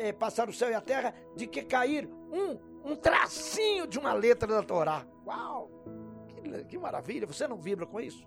é, 0.00 0.12
passar 0.12 0.48
o 0.48 0.52
céu 0.52 0.70
e 0.70 0.74
a 0.74 0.80
terra 0.80 1.14
de 1.36 1.46
que 1.46 1.62
cair 1.62 2.08
um, 2.08 2.58
um 2.90 2.96
tracinho 2.96 3.86
de 3.86 3.98
uma 3.98 4.14
letra 4.14 4.48
da 4.48 4.62
Torá. 4.62 5.06
Uau! 5.26 5.70
Que, 6.28 6.64
que 6.64 6.78
maravilha! 6.78 7.26
Você 7.26 7.46
não 7.46 7.58
vibra 7.58 7.84
com 7.84 8.00
isso? 8.00 8.26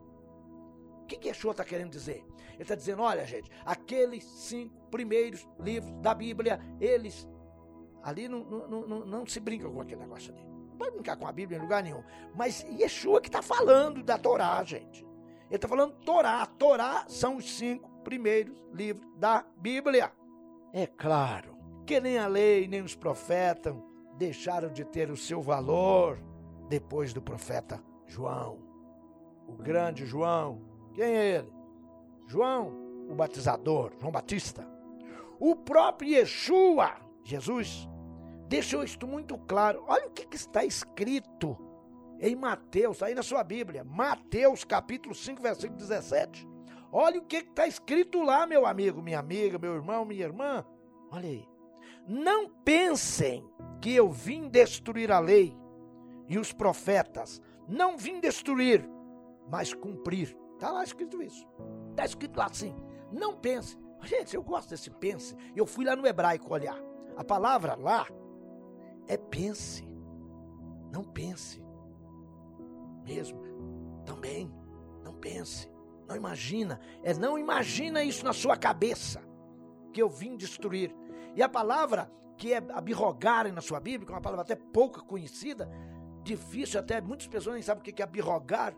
O 1.02 1.06
que, 1.08 1.18
que 1.18 1.30
Yeshua 1.30 1.52
está 1.52 1.66
querendo 1.66 1.90
dizer? 1.90 2.24
Ele 2.54 2.62
está 2.62 2.76
dizendo: 2.76 3.02
olha, 3.02 3.26
gente, 3.26 3.50
aqueles 3.66 4.24
cinco 4.24 4.88
primeiros 4.92 5.48
livros 5.60 5.92
da 6.02 6.14
Bíblia, 6.14 6.60
eles. 6.80 7.28
Ali 8.04 8.28
não, 8.28 8.44
não, 8.44 8.88
não, 8.88 9.06
não 9.06 9.26
se 9.26 9.40
brinca 9.40 9.68
com 9.68 9.82
aquele 9.82 10.02
negócio 10.02 10.34
ali. 10.34 10.59
Pode 10.80 10.92
brincar 10.92 11.18
com 11.18 11.28
a 11.28 11.32
Bíblia 11.34 11.60
em 11.60 11.62
lugar 11.62 11.84
nenhum. 11.84 12.02
Mas 12.34 12.64
Yeshua 12.64 13.20
que 13.20 13.28
está 13.28 13.42
falando 13.42 14.02
da 14.02 14.18
Torá, 14.18 14.64
gente. 14.64 15.06
Ele 15.48 15.56
está 15.58 15.68
falando 15.68 15.94
Torá. 16.06 16.46
Torá 16.46 17.04
são 17.10 17.36
os 17.36 17.58
cinco 17.58 17.90
primeiros 18.02 18.58
livros 18.72 19.06
da 19.18 19.46
Bíblia. 19.58 20.14
É 20.72 20.88
claro 20.88 21.58
que 21.86 22.00
nem 22.00 22.18
a 22.18 22.28
lei 22.28 22.66
nem 22.66 22.82
os 22.82 22.96
profetas 22.96 23.76
deixaram 24.18 24.72
de 24.72 24.86
ter 24.86 25.12
o 25.12 25.18
seu 25.18 25.42
valor 25.42 26.18
depois 26.70 27.12
do 27.12 27.22
profeta 27.22 27.84
João. 28.08 28.60
O 29.48 29.54
grande 29.54 30.06
João. 30.06 30.62
Quem 30.94 31.04
é 31.04 31.36
ele? 31.36 31.54
João, 32.26 32.72
o 33.10 33.16
batizador, 33.16 33.92
João 34.00 34.12
Batista. 34.12 34.66
O 35.40 35.56
próprio 35.56 36.12
Yeshua, 36.12 36.94
Jesus, 37.24 37.90
deixou 38.50 38.84
isto 38.84 39.08
muito 39.08 39.38
claro. 39.38 39.84
Olha 39.88 40.08
o 40.08 40.12
que, 40.12 40.26
que 40.26 40.36
está 40.36 40.66
escrito 40.66 41.58
em 42.20 42.36
Mateus, 42.36 43.02
aí 43.02 43.14
na 43.14 43.24
sua 43.24 43.44
Bíblia. 43.44 43.84
Mateus 43.84 44.66
capítulo 44.66 45.14
5, 45.14 45.42
versículo 45.42 45.78
17. 45.78 46.50
Olha 46.92 47.20
o 47.20 47.26
que 47.26 47.38
está 47.38 47.68
escrito 47.68 48.24
lá, 48.24 48.48
meu 48.48 48.66
amigo, 48.66 49.02
minha 49.02 49.20
amiga, 49.20 49.60
meu 49.60 49.76
irmão, 49.76 50.04
minha 50.04 50.26
irmã. 50.26 50.66
Olha 51.12 51.30
aí. 51.30 51.48
Não 52.08 52.50
pensem 52.50 53.48
que 53.80 53.94
eu 53.94 54.10
vim 54.10 54.50
destruir 54.50 55.12
a 55.12 55.20
lei 55.20 55.56
e 56.28 56.40
os 56.40 56.52
profetas. 56.52 57.40
Não 57.68 57.96
vim 57.96 58.20
destruir, 58.20 58.84
mas 59.48 59.76
cumprir. 59.76 60.36
Está 60.56 60.72
lá 60.72 60.84
escrito 60.84 61.22
isso. 61.22 61.48
Está 61.92 62.04
escrito 62.04 62.36
lá 62.36 62.48
assim. 62.48 62.76
Não 63.12 63.36
pense. 63.36 63.78
Gente, 64.02 64.36
eu 64.36 64.42
gosto 64.42 64.70
desse 64.70 64.90
pense. 64.90 65.36
Eu 65.56 65.68
fui 65.68 65.86
lá 65.86 65.96
no 65.96 66.08
hebraico 66.08 66.52
olhar. 66.52 66.78
A 67.16 67.24
palavra 67.24 67.76
lá 67.76 68.08
é 69.10 69.18
pense. 69.18 69.84
Não 70.92 71.04
pense. 71.04 71.62
Mesmo. 73.04 73.42
Também. 74.06 74.54
Não 75.04 75.16
pense. 75.16 75.68
Não 76.08 76.16
imagina. 76.16 76.80
É 77.04 77.12
não 77.16 77.38
imagina 77.38 78.04
isso 78.04 78.24
na 78.24 78.34
sua 78.34 78.56
cabeça. 78.56 79.22
Que 79.92 80.02
eu 80.02 80.08
vim 80.08 80.38
destruir. 80.38 80.96
E 81.36 81.42
a 81.42 81.50
palavra 81.50 82.10
que 82.38 82.54
é 82.54 82.58
abirrogar 82.70 83.52
na 83.52 83.62
sua 83.62 83.80
Bíblia, 83.80 84.06
que 84.06 84.12
é 84.12 84.16
uma 84.16 84.22
palavra 84.22 84.44
até 84.44 84.56
pouco 84.56 85.04
conhecida, 85.04 85.68
difícil 86.24 86.80
até, 86.80 87.02
muitas 87.02 87.28
pessoas 87.28 87.56
nem 87.56 87.64
sabem 87.64 87.82
o 87.82 87.84
que 87.84 88.02
é 88.02 88.06
abirrogar. 88.06 88.76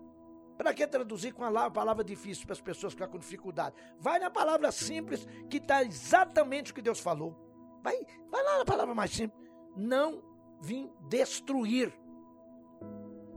Para 0.57 0.73
que 0.73 0.87
traduzir 0.87 1.33
com 1.33 1.43
a 1.43 1.69
palavra 1.69 2.03
difícil 2.03 2.45
para 2.45 2.53
as 2.53 2.61
pessoas 2.61 2.93
ficar 2.93 3.07
com 3.07 3.17
dificuldade? 3.17 3.75
Vai 3.99 4.19
na 4.19 4.29
palavra 4.29 4.71
simples, 4.71 5.27
que 5.49 5.57
está 5.57 5.83
exatamente 5.83 6.71
o 6.71 6.75
que 6.75 6.81
Deus 6.81 6.99
falou. 6.99 7.35
Vai, 7.83 7.99
vai 8.29 8.43
lá 8.43 8.59
na 8.59 8.65
palavra 8.65 8.95
mais 8.95 9.11
simples. 9.11 9.40
Não 9.75 10.21
vim 10.62 10.91
destruir. 11.07 11.93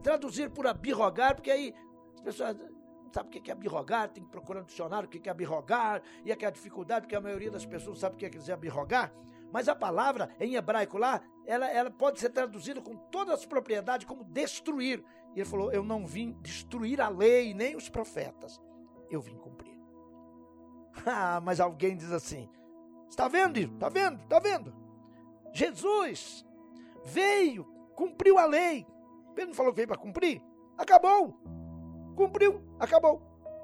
Traduzir 0.03 0.51
por 0.51 0.67
abirrogar, 0.67 1.35
porque 1.35 1.51
aí 1.51 1.73
as 2.15 2.21
pessoas 2.21 2.57
sabe 3.11 3.29
o 3.29 3.41
que 3.41 3.49
é 3.49 3.53
abirrogar, 3.53 4.09
tem 4.09 4.23
que 4.23 4.29
procurar 4.29 4.59
no 4.59 4.65
dicionário 4.65 5.07
o 5.07 5.09
que 5.09 5.27
é 5.27 5.31
abirrogar, 5.31 6.01
e 6.23 6.31
é 6.31 6.35
que 6.35 6.45
é 6.45 6.51
dificuldade, 6.51 7.03
porque 7.03 7.15
a 7.15 7.21
maioria 7.21 7.49
das 7.49 7.65
pessoas 7.65 7.99
sabe 7.99 8.15
o 8.15 8.17
que 8.17 8.29
quer 8.29 8.37
dizer 8.37 8.51
abirrogar. 8.51 9.13
Mas 9.51 9.69
a 9.69 9.75
palavra 9.75 10.29
em 10.37 10.55
hebraico 10.55 10.97
lá, 10.97 11.21
ela, 11.45 11.69
ela 11.71 11.89
pode 11.89 12.19
ser 12.19 12.29
traduzida 12.29 12.81
com 12.81 12.95
todas 12.95 13.39
as 13.39 13.45
propriedades 13.45 14.05
como 14.05 14.23
destruir. 14.25 15.01
E 15.33 15.39
ele 15.39 15.49
falou: 15.49 15.71
Eu 15.71 15.81
não 15.81 16.05
vim 16.05 16.33
destruir 16.41 16.99
a 16.99 17.07
lei, 17.07 17.53
nem 17.53 17.75
os 17.75 17.87
profetas. 17.87 18.61
Eu 19.09 19.21
vim 19.21 19.37
cumprir. 19.37 19.73
Ah, 21.05 21.41
mas 21.41 21.59
alguém 21.59 21.95
diz 21.95 22.11
assim: 22.11 22.49
Está 23.09 23.27
vendo? 23.27 23.59
Está 23.59 23.89
vendo? 23.89 24.21
Está 24.23 24.39
vendo? 24.39 24.84
Jesus 25.55 26.45
veio, 27.05 27.63
cumpriu 27.95 28.37
a 28.37 28.45
lei. 28.45 28.85
Ele 29.37 29.47
não 29.47 29.53
falou 29.53 29.71
que 29.71 29.77
veio 29.77 29.87
para 29.87 29.97
cumprir? 29.97 30.41
Acabou. 30.77 31.33
Cumpriu, 32.13 32.61
acabou. 32.77 33.21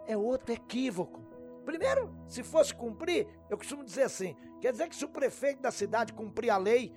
É 0.08 0.16
outro 0.16 0.54
equívoco. 0.54 1.22
Primeiro, 1.66 2.16
se 2.28 2.44
fosse 2.44 2.74
cumprir, 2.74 3.28
eu 3.50 3.58
costumo 3.58 3.84
dizer 3.84 4.04
assim: 4.04 4.38
quer 4.62 4.72
dizer 4.72 4.88
que 4.88 4.96
se 4.96 5.04
o 5.04 5.10
prefeito 5.10 5.62
da 5.62 5.70
cidade 5.70 6.14
cumprir 6.14 6.50
a 6.50 6.58
lei 6.58 6.94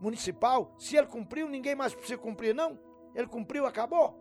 municipal, 0.00 0.72
se 0.78 0.96
ele 0.96 1.08
cumpriu, 1.08 1.48
ninguém 1.48 1.74
mais 1.74 1.92
precisa 1.92 2.16
cumprir, 2.16 2.54
não? 2.54 2.78
Ele 3.16 3.26
cumpriu, 3.26 3.66
acabou. 3.66 4.16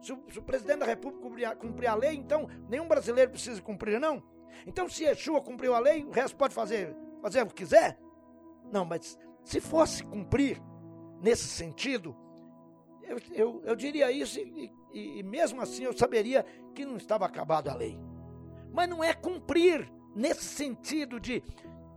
Se 0.00 0.12
o, 0.12 0.22
se 0.30 0.38
o 0.38 0.42
presidente 0.42 0.78
da 0.78 0.86
república 0.86 1.20
cumprir, 1.20 1.56
cumprir 1.56 1.86
a 1.88 1.96
lei, 1.96 2.14
então 2.14 2.48
nenhum 2.68 2.86
brasileiro 2.86 3.32
precisa 3.32 3.60
cumprir, 3.60 3.98
não? 3.98 4.22
Então, 4.68 4.88
se 4.88 5.02
Yeshua 5.02 5.40
cumpriu 5.40 5.74
a 5.74 5.80
lei, 5.80 6.04
o 6.04 6.12
resto 6.12 6.36
pode 6.36 6.54
fazer, 6.54 6.94
fazer 7.20 7.42
o 7.42 7.46
que 7.48 7.54
quiser? 7.54 7.98
Não, 8.70 8.84
mas 8.84 9.18
se 9.44 9.60
fosse 9.60 10.02
cumprir 10.02 10.60
nesse 11.20 11.46
sentido, 11.46 12.16
eu, 13.02 13.18
eu, 13.32 13.62
eu 13.64 13.76
diria 13.76 14.10
isso 14.10 14.40
e, 14.40 14.72
e, 14.92 15.18
e 15.18 15.22
mesmo 15.22 15.60
assim 15.60 15.84
eu 15.84 15.96
saberia 15.96 16.44
que 16.74 16.84
não 16.84 16.96
estava 16.96 17.26
acabada 17.26 17.70
a 17.70 17.74
lei. 17.74 17.98
Mas 18.72 18.88
não 18.88 19.04
é 19.04 19.12
cumprir 19.12 19.90
nesse 20.16 20.44
sentido 20.44 21.20
de 21.20 21.42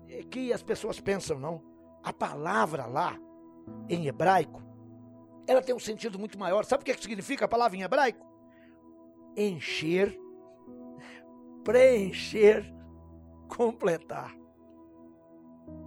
eh, 0.09 0.23
que 0.23 0.51
as 0.51 0.61
pessoas 0.61 0.99
pensam, 0.99 1.39
não. 1.39 1.63
A 2.03 2.13
palavra 2.13 2.85
lá, 2.85 3.17
em 3.89 4.07
hebraico, 4.07 4.61
ela 5.47 5.61
tem 5.61 5.73
um 5.73 5.79
sentido 5.79 6.19
muito 6.19 6.37
maior. 6.37 6.65
Sabe 6.65 6.81
o 6.81 6.85
que 6.85 7.01
significa 7.01 7.45
a 7.45 7.47
palavra 7.47 7.77
em 7.77 7.81
hebraico? 7.81 8.25
Encher, 9.35 10.19
preencher, 11.63 12.73
completar. 13.47 14.35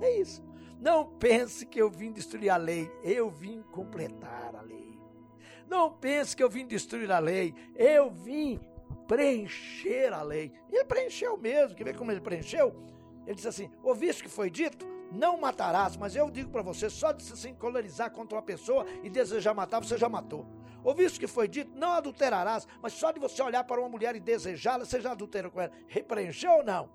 É 0.01 0.19
isso. 0.19 0.50
Não 0.81 1.05
pense 1.05 1.67
que 1.67 1.81
eu 1.81 1.91
vim 1.91 2.11
destruir 2.11 2.49
a 2.51 2.57
lei, 2.57 2.91
eu 3.05 3.29
vim 3.29 3.63
completar 3.71 4.55
a 4.57 4.63
lei. 4.63 4.99
Não 5.69 5.93
pense 5.93 6.35
que 6.35 6.43
eu 6.43 6.51
vim 6.51 6.67
destruir 6.67 7.13
a 7.13 7.21
lei. 7.21 7.55
Eu 7.77 8.11
vim 8.11 8.59
preencher 9.07 10.13
a 10.13 10.23
lei. 10.23 10.53
E 10.69 10.75
ele 10.75 10.85
preencheu 10.85 11.37
mesmo. 11.37 11.77
Quer 11.77 11.85
ver 11.85 11.97
como 11.97 12.11
ele 12.11 12.21
preencheu? 12.21 12.75
Ele 13.25 13.37
disse 13.37 13.47
assim: 13.47 13.71
Ouviste 13.83 14.25
que 14.25 14.29
foi 14.29 14.51
dito? 14.51 14.85
Não 15.13 15.39
matarás, 15.41 15.97
mas 15.97 16.17
eu 16.17 16.29
digo 16.29 16.51
para 16.51 16.63
você: 16.63 16.91
só 16.91 17.13
de 17.13 17.23
se 17.23 17.37
sincronizarizar 17.37 18.11
contra 18.11 18.37
uma 18.37 18.43
pessoa 18.43 18.85
e 19.05 19.09
desejar 19.09 19.55
matar, 19.55 19.81
você 19.81 19.97
já 19.97 20.09
matou. 20.09 20.45
Ouviste 20.83 21.21
que 21.21 21.27
foi 21.27 21.47
dito? 21.47 21.71
Não 21.77 21.93
adulterarás, 21.93 22.67
mas 22.83 22.95
só 22.95 23.13
de 23.13 23.21
você 23.21 23.41
olhar 23.43 23.63
para 23.65 23.81
uma 23.81 23.89
mulher 23.89 24.17
e 24.17 24.21
desejá-la, 24.21 24.85
você 24.85 25.01
já 25.01 25.13
adulterou 25.13 25.53
com 25.53 25.61
ela. 25.61 25.73
Repreencheu 25.87 26.53
ou 26.53 26.65
não? 26.65 26.91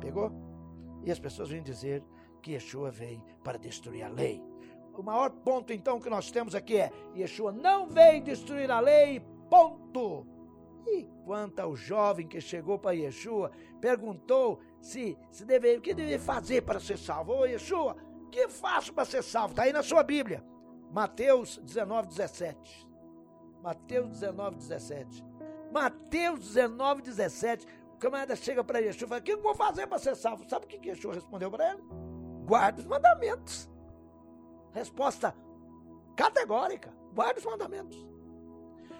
Pegou? 0.00 0.32
E 1.04 1.10
as 1.10 1.18
pessoas 1.18 1.48
vêm 1.48 1.62
dizer 1.62 2.02
que 2.40 2.52
Yeshua 2.52 2.90
veio 2.90 3.22
para 3.44 3.58
destruir 3.58 4.02
a 4.02 4.08
lei. 4.08 4.42
O 5.00 5.02
maior 5.02 5.30
ponto 5.30 5.72
então 5.72 5.98
que 5.98 6.10
nós 6.10 6.30
temos 6.30 6.54
aqui 6.54 6.76
é: 6.76 6.92
Yeshua 7.16 7.52
não 7.52 7.86
veio 7.86 8.22
destruir 8.22 8.70
a 8.70 8.80
lei, 8.80 9.20
ponto. 9.48 10.26
E 10.86 11.06
quanto 11.24 11.60
ao 11.60 11.74
jovem 11.74 12.26
que 12.26 12.40
chegou 12.40 12.78
para 12.78 12.92
Yeshua, 12.92 13.50
perguntou 13.80 14.60
se, 14.80 15.16
se 15.30 15.44
deve, 15.44 15.76
o 15.76 15.80
que 15.80 15.94
deve 15.94 16.18
fazer 16.18 16.62
para 16.62 16.80
ser 16.80 16.98
salvo. 16.98 17.32
Ô 17.32 17.46
Yeshua, 17.46 17.96
o 18.26 18.28
que 18.28 18.48
faço 18.48 18.92
para 18.92 19.04
ser 19.04 19.22
salvo? 19.22 19.52
Está 19.52 19.62
aí 19.62 19.72
na 19.72 19.82
sua 19.82 20.02
Bíblia. 20.02 20.44
Mateus 20.92 21.58
19, 21.58 22.08
17. 22.08 22.88
Mateus 23.62 24.08
19, 24.08 24.56
17. 24.56 25.24
Mateus 25.72 26.40
19, 26.40 27.02
17. 27.02 27.66
O 27.94 27.96
camarada 27.96 28.34
chega 28.34 28.64
para 28.64 28.80
Yeshua 28.80 29.06
e 29.06 29.08
fala: 29.08 29.20
O 29.20 29.24
que 29.24 29.32
eu 29.32 29.40
vou 29.40 29.54
fazer 29.54 29.86
para 29.86 29.98
ser 29.98 30.16
salvo? 30.16 30.48
Sabe 30.48 30.66
o 30.66 30.68
que 30.68 30.88
Yeshua 30.88 31.14
respondeu 31.14 31.50
para 31.50 31.72
ele? 31.72 32.09
Guarda 32.46 32.80
os 32.80 32.86
mandamentos. 32.86 33.68
Resposta 34.72 35.34
categórica: 36.16 36.92
guarda 37.12 37.38
os 37.38 37.44
mandamentos. 37.44 38.06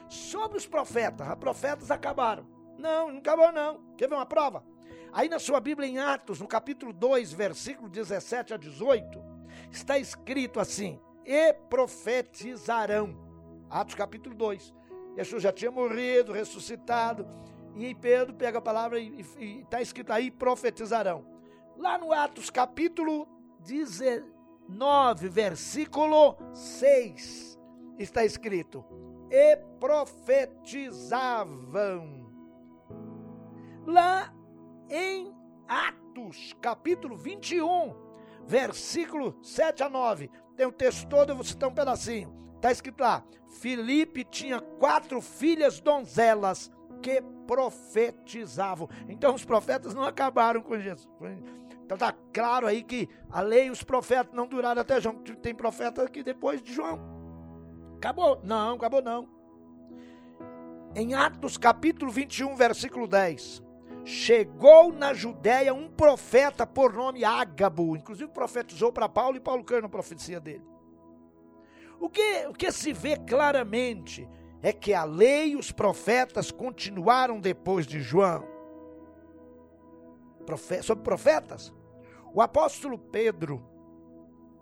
Sobre 0.09 0.59
os 0.59 0.66
profetas, 0.66 1.29
os 1.29 1.35
profetas 1.37 1.90
acabaram. 1.90 2.46
Não, 2.79 3.11
não 3.11 3.18
acabou 3.18 3.53
não. 3.53 3.94
Quer 3.96 4.09
ver 4.09 4.14
uma 4.14 4.26
prova? 4.26 4.64
Aí 5.12 5.29
na 5.29 5.38
sua 5.38 5.61
Bíblia 5.61 5.88
em 5.88 5.98
Atos, 5.98 6.40
no 6.40 6.46
capítulo 6.46 6.92
2, 6.92 7.33
versículo 7.33 7.88
17 7.88 8.55
a 8.55 8.57
18, 8.57 9.22
está 9.70 9.98
escrito 9.98 10.59
assim: 10.59 11.00
E 11.24 11.53
profetizarão. 11.53 13.16
Atos 13.68 13.94
capítulo 13.94 14.35
2. 14.35 14.74
Jesus 15.16 15.42
já 15.42 15.53
tinha 15.53 15.70
morrido, 15.70 16.33
ressuscitado. 16.33 17.26
E 17.76 17.94
Pedro 17.94 18.35
pega 18.35 18.59
a 18.59 18.62
palavra 18.62 18.98
e 18.98 19.20
está 19.61 19.81
escrito 19.81 20.12
aí: 20.12 20.31
profetizarão. 20.31 21.24
Lá 21.81 21.97
no 21.97 22.12
Atos 22.12 22.51
capítulo 22.51 23.27
19, 23.61 25.31
versículo 25.31 26.37
6, 26.53 27.59
está 27.99 28.23
escrito: 28.23 28.85
E 29.31 29.57
profetizavam. 29.81 32.31
Lá 33.87 34.31
em 34.90 35.35
Atos 35.66 36.55
capítulo 36.61 37.16
21, 37.16 37.97
versículo 38.47 39.38
7 39.43 39.83
a 39.83 39.88
9, 39.88 40.31
tem 40.55 40.66
o 40.66 40.73
texto 40.73 41.09
todo, 41.09 41.31
eu 41.31 41.37
vou 41.37 41.45
citar 41.45 41.71
um 41.71 41.75
pedacinho. 41.75 42.53
Está 42.57 42.71
escrito 42.71 43.01
lá: 43.01 43.25
Filipe 43.49 44.23
tinha 44.23 44.61
quatro 44.61 45.23
filhas 45.23 45.81
donzelas 45.81 46.71
que 47.01 47.23
profetizavam. 47.47 48.87
Então 49.09 49.35
os 49.35 49.47
profetas 49.47 49.95
não 49.95 50.05
acabaram 50.05 50.61
com 50.61 50.79
Jesus. 50.79 51.09
Então 51.90 51.96
está 51.96 52.16
claro 52.33 52.68
aí 52.68 52.85
que 52.85 53.09
a 53.29 53.40
lei 53.40 53.66
e 53.66 53.70
os 53.70 53.83
profetas 53.83 54.33
não 54.33 54.46
duraram 54.46 54.81
até 54.81 55.00
João. 55.00 55.16
Tem 55.42 55.53
profeta 55.53 56.05
aqui 56.05 56.22
depois 56.22 56.62
de 56.62 56.72
João. 56.72 57.00
Acabou? 57.96 58.40
Não, 58.44 58.76
acabou 58.76 59.03
não. 59.03 59.29
Em 60.94 61.14
Atos 61.14 61.59
capítulo 61.59 62.09
21, 62.09 62.55
versículo 62.55 63.09
10. 63.09 63.61
Chegou 64.05 64.92
na 64.92 65.12
Judéia 65.12 65.74
um 65.74 65.88
profeta 65.88 66.64
por 66.64 66.92
nome 66.92 67.24
Ágabo. 67.24 67.96
Inclusive 67.96 68.31
profetizou 68.31 68.92
para 68.92 69.09
Paulo 69.09 69.37
e 69.37 69.40
Paulo 69.40 69.64
caiu 69.64 69.83
na 69.83 69.88
profecia 69.88 70.38
dele. 70.38 70.64
O 71.98 72.09
que, 72.09 72.46
o 72.46 72.53
que 72.53 72.70
se 72.70 72.92
vê 72.92 73.16
claramente 73.16 74.29
é 74.62 74.72
que 74.72 74.94
a 74.94 75.03
lei 75.03 75.55
e 75.55 75.57
os 75.57 75.72
profetas 75.72 76.53
continuaram 76.53 77.40
depois 77.40 77.85
de 77.85 78.00
João. 78.00 78.46
Profe 80.46 80.85
sobre 80.85 81.03
profetas, 81.03 81.74
o 82.33 82.40
apóstolo 82.40 82.99
Pedro, 82.99 83.62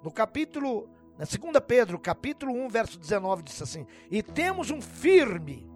no 0.02 0.10
capítulo, 0.10 0.88
na 1.18 1.24
2 1.24 1.64
Pedro, 1.66 1.98
capítulo 1.98 2.52
1, 2.52 2.68
verso 2.68 2.98
19, 2.98 3.42
disse 3.42 3.62
assim: 3.62 3.86
E 4.10 4.22
temos 4.22 4.70
um 4.70 4.80
firme, 4.80 5.68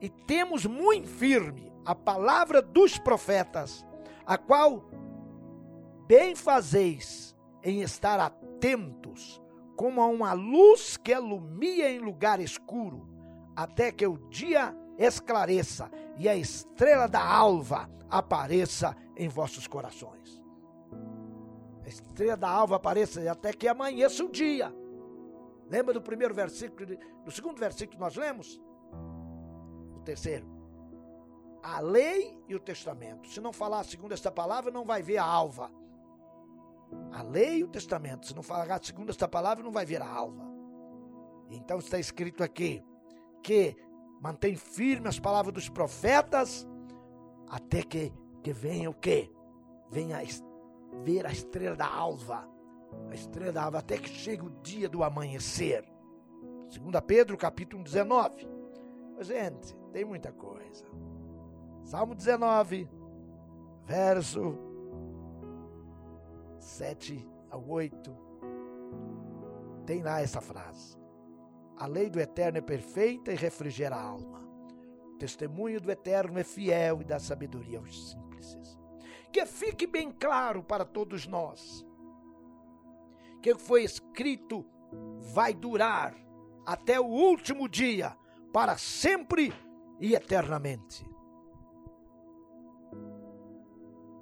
e 0.00 0.08
temos 0.08 0.66
muito 0.66 1.08
firme 1.08 1.72
a 1.84 1.94
palavra 1.94 2.62
dos 2.62 2.98
profetas, 2.98 3.84
a 4.24 4.38
qual 4.38 4.84
bem 6.06 6.34
fazeis 6.34 7.36
em 7.62 7.80
estar 7.80 8.18
atentos 8.20 9.40
como 9.76 10.00
a 10.00 10.06
uma 10.06 10.32
luz 10.32 10.96
que 10.96 11.12
alumia 11.12 11.90
em 11.90 11.98
lugar 11.98 12.40
escuro, 12.40 13.08
até 13.56 13.90
que 13.90 14.06
o 14.06 14.16
dia 14.28 14.76
esclareça 14.98 15.90
e 16.16 16.28
a 16.28 16.36
estrela 16.36 17.08
da 17.08 17.24
alva 17.24 17.88
apareça 18.08 18.96
em 19.16 19.28
vossos 19.28 19.66
corações. 19.66 20.42
A 21.84 21.88
estrela 21.88 22.36
da 22.36 22.48
alva 22.48 22.76
apareça 22.76 23.30
até 23.30 23.52
que 23.52 23.66
amanheça 23.66 24.24
o 24.24 24.30
dia. 24.30 24.72
Lembra 25.68 25.94
do 25.94 26.02
primeiro 26.02 26.34
versículo, 26.34 26.86
do 27.24 27.30
segundo 27.30 27.58
versículo 27.58 27.96
que 27.96 28.00
nós 28.00 28.16
lemos? 28.16 28.60
O 29.96 30.00
terceiro. 30.00 30.46
A 31.62 31.80
lei 31.80 32.38
e 32.48 32.54
o 32.54 32.60
testamento. 32.60 33.28
Se 33.28 33.40
não 33.40 33.52
falar 33.52 33.84
segundo 33.84 34.12
esta 34.12 34.30
palavra, 34.30 34.70
não 34.70 34.84
vai 34.84 35.02
ver 35.02 35.18
a 35.18 35.24
alva. 35.24 35.70
A 37.12 37.22
lei 37.22 37.58
e 37.58 37.64
o 37.64 37.68
testamento. 37.68 38.26
Se 38.26 38.34
não 38.34 38.42
falar 38.42 38.82
segundo 38.84 39.10
esta 39.10 39.28
palavra, 39.28 39.64
não 39.64 39.72
vai 39.72 39.86
ver 39.86 40.02
a 40.02 40.08
alva. 40.08 40.44
Então 41.50 41.78
está 41.78 41.98
escrito 41.98 42.42
aqui 42.42 42.84
que 43.42 43.76
mantém 44.22 44.54
firme 44.54 45.08
as 45.08 45.18
palavras 45.18 45.52
dos 45.52 45.68
profetas 45.68 46.66
até 47.48 47.82
que, 47.82 48.12
que 48.40 48.52
venha 48.52 48.88
o 48.88 48.94
quê? 48.94 49.28
Venha 49.90 50.22
ver 51.02 51.26
a 51.26 51.32
estrela 51.32 51.74
da 51.74 51.92
alva. 51.92 52.48
A 53.10 53.14
estrela 53.14 53.52
da 53.52 53.64
alva 53.64 53.80
até 53.80 53.98
que 53.98 54.08
chegue 54.08 54.46
o 54.46 54.50
dia 54.62 54.88
do 54.88 55.02
amanhecer. 55.02 55.84
2 56.70 57.04
Pedro 57.04 57.36
capítulo 57.36 57.82
19. 57.82 58.48
Gente, 59.20 59.76
tem 59.92 60.04
muita 60.04 60.30
coisa. 60.30 60.86
Salmo 61.84 62.14
19, 62.14 62.88
verso 63.84 64.56
7 66.60 67.28
a 67.50 67.56
8, 67.56 68.16
tem 69.84 70.00
lá 70.00 70.20
essa 70.20 70.40
frase. 70.40 71.01
A 71.76 71.86
lei 71.86 72.08
do 72.08 72.20
eterno 72.20 72.58
é 72.58 72.62
perfeita 72.62 73.32
e 73.32 73.36
refrigera 73.36 73.96
a 73.96 74.02
alma. 74.02 74.40
O 75.14 75.18
testemunho 75.18 75.80
do 75.80 75.90
eterno 75.90 76.38
é 76.38 76.44
fiel 76.44 77.00
e 77.00 77.04
dá 77.04 77.18
sabedoria 77.18 77.78
aos 77.78 78.10
simples. 78.10 78.56
Que 79.32 79.46
fique 79.46 79.86
bem 79.86 80.10
claro 80.12 80.62
para 80.62 80.84
todos 80.84 81.26
nós 81.26 81.84
que 83.42 83.56
foi 83.56 83.82
escrito 83.82 84.64
vai 85.34 85.52
durar 85.52 86.14
até 86.64 87.00
o 87.00 87.04
último 87.04 87.68
dia, 87.68 88.16
para 88.52 88.78
sempre 88.78 89.52
e 89.98 90.14
eternamente. 90.14 91.04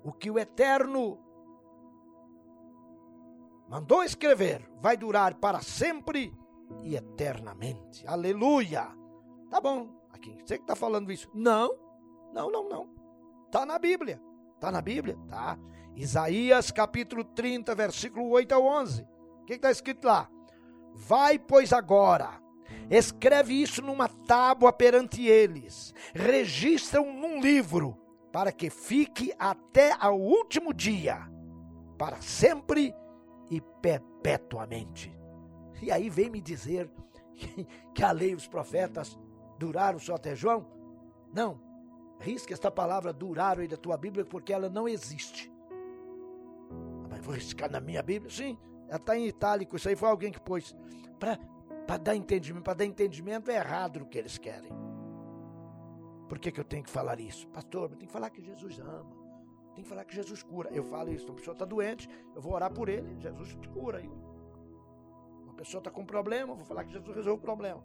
O 0.03 0.13
que 0.13 0.31
o 0.31 0.39
eterno 0.39 1.19
mandou 3.69 4.03
escrever, 4.03 4.67
vai 4.81 4.97
durar 4.97 5.35
para 5.35 5.61
sempre 5.61 6.35
e 6.83 6.97
eternamente. 6.97 8.07
Aleluia! 8.07 8.89
Tá 9.51 9.61
bom, 9.61 9.89
aqui, 10.13 10.37
você 10.45 10.57
que 10.57 10.65
está 10.65 10.77
falando 10.77 11.11
isso. 11.11 11.29
Não, 11.35 11.77
não, 12.33 12.51
não, 12.51 12.69
não. 12.69 12.89
Está 13.47 13.67
na 13.67 13.79
Bíblia. 13.79 14.21
Está 14.55 14.71
na 14.71 14.81
Bíblia? 14.81 15.19
Tá. 15.29 15.59
Isaías 15.97 16.71
capítulo 16.71 17.25
30, 17.25 17.75
versículo 17.75 18.29
8 18.31 18.55
a 18.55 18.59
11. 18.59 19.03
O 19.43 19.45
que 19.45 19.55
está 19.55 19.71
escrito 19.71 20.07
lá? 20.07 20.31
Vai, 20.95 21.39
pois, 21.39 21.73
agora, 21.73 22.41
escreve 22.91 23.55
isso 23.55 23.83
numa 23.83 24.09
tábua 24.09 24.73
perante 24.73 25.27
eles, 25.27 25.95
registra-o 26.15 27.13
num 27.13 27.41
livro, 27.41 27.97
para 28.33 28.53
que 28.53 28.71
fique 28.71 29.33
até 29.39 29.97
ao 29.99 30.21
último 30.21 30.73
dia, 30.73 31.29
para 31.99 32.21
sempre 32.21 32.95
e 33.51 33.61
perpetuamente. 33.61 35.20
E 35.83 35.91
aí 35.91 36.11
vem 36.11 36.31
me 36.31 36.41
dizer 36.41 36.91
que, 37.35 37.67
que 37.95 38.03
a 38.03 38.13
lei 38.13 38.31
e 38.31 38.35
os 38.35 38.47
profetas 38.47 39.19
duraram 39.59 39.99
só 39.99 40.15
até 40.15 40.35
João? 40.35 40.67
Não. 41.33 41.61
Risque 42.19 42.53
esta 42.53 42.71
palavra 42.71 43.13
duraram 43.13 43.63
aí 43.63 43.69
da 43.69 43.77
tua 43.77 43.97
Bíblia 43.97 44.25
porque 44.25 44.53
ela 44.53 44.69
não 44.69 44.89
existe. 44.89 45.51
Mas 47.09 47.25
vou 47.25 47.35
riscar 47.35 47.71
na 47.71 47.81
minha 47.81 48.03
Bíblia? 48.03 48.31
Sim, 48.31 48.59
ela 48.89 48.97
está 48.97 49.17
em 49.17 49.27
itálico. 49.27 49.77
Isso 49.77 49.89
aí 49.89 49.97
foi 49.97 50.09
alguém 50.09 50.31
que 50.31 50.41
pôs. 50.41 50.77
Para 51.19 51.97
dar 51.97 52.15
entendimento. 52.15 52.63
Para 52.63 52.75
dar 52.75 52.85
entendimento 52.85 53.51
é 53.51 53.57
errado 53.57 54.03
o 54.03 54.07
que 54.07 54.19
eles 54.19 54.37
querem. 54.37 54.71
Por 56.29 56.39
que, 56.39 56.53
que 56.53 56.61
eu 56.61 56.65
tenho 56.65 56.85
que 56.85 56.91
falar 56.91 57.19
isso? 57.19 57.49
Pastor, 57.49 57.89
tenho 57.89 58.07
que 58.07 58.13
falar 58.13 58.31
que 58.31 58.41
Jesus 58.41 58.79
ama. 58.79 59.21
Tem 59.75 59.83
que 59.83 59.89
falar 59.89 60.05
que 60.05 60.15
Jesus 60.15 60.43
cura. 60.43 60.71
Eu 60.71 60.85
falo 60.85 61.11
isso, 61.11 61.27
uma 61.27 61.35
pessoa 61.35 61.55
está 61.55 61.65
doente, 61.65 62.09
eu 62.35 62.41
vou 62.41 62.53
orar 62.53 62.73
por 62.73 62.89
ele, 62.89 63.19
Jesus 63.19 63.57
te 63.57 63.69
cura. 63.69 64.03
Pessoa 65.61 65.81
está 65.81 65.91
com 65.91 66.07
problema, 66.07 66.53
eu 66.53 66.57
vou 66.57 66.65
falar 66.65 66.85
que 66.85 66.93
Jesus 66.93 67.15
resolveu 67.15 67.35
o 67.35 67.39
problema. 67.39 67.85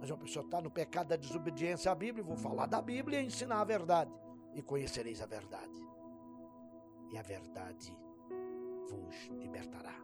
Mas 0.00 0.08
uma 0.08 0.18
pessoa 0.18 0.42
está 0.42 0.58
no 0.58 0.70
pecado 0.70 1.08
da 1.08 1.16
desobediência 1.16 1.92
à 1.92 1.94
Bíblia, 1.94 2.24
vou 2.24 2.36
falar 2.36 2.66
da 2.66 2.80
Bíblia 2.80 3.20
e 3.20 3.26
ensinar 3.26 3.60
a 3.60 3.64
verdade. 3.64 4.10
E 4.54 4.62
conhecereis 4.62 5.20
a 5.20 5.26
verdade. 5.26 5.86
E 7.12 7.18
a 7.18 7.22
verdade 7.22 7.94
vos 8.88 9.28
libertará. 9.38 9.94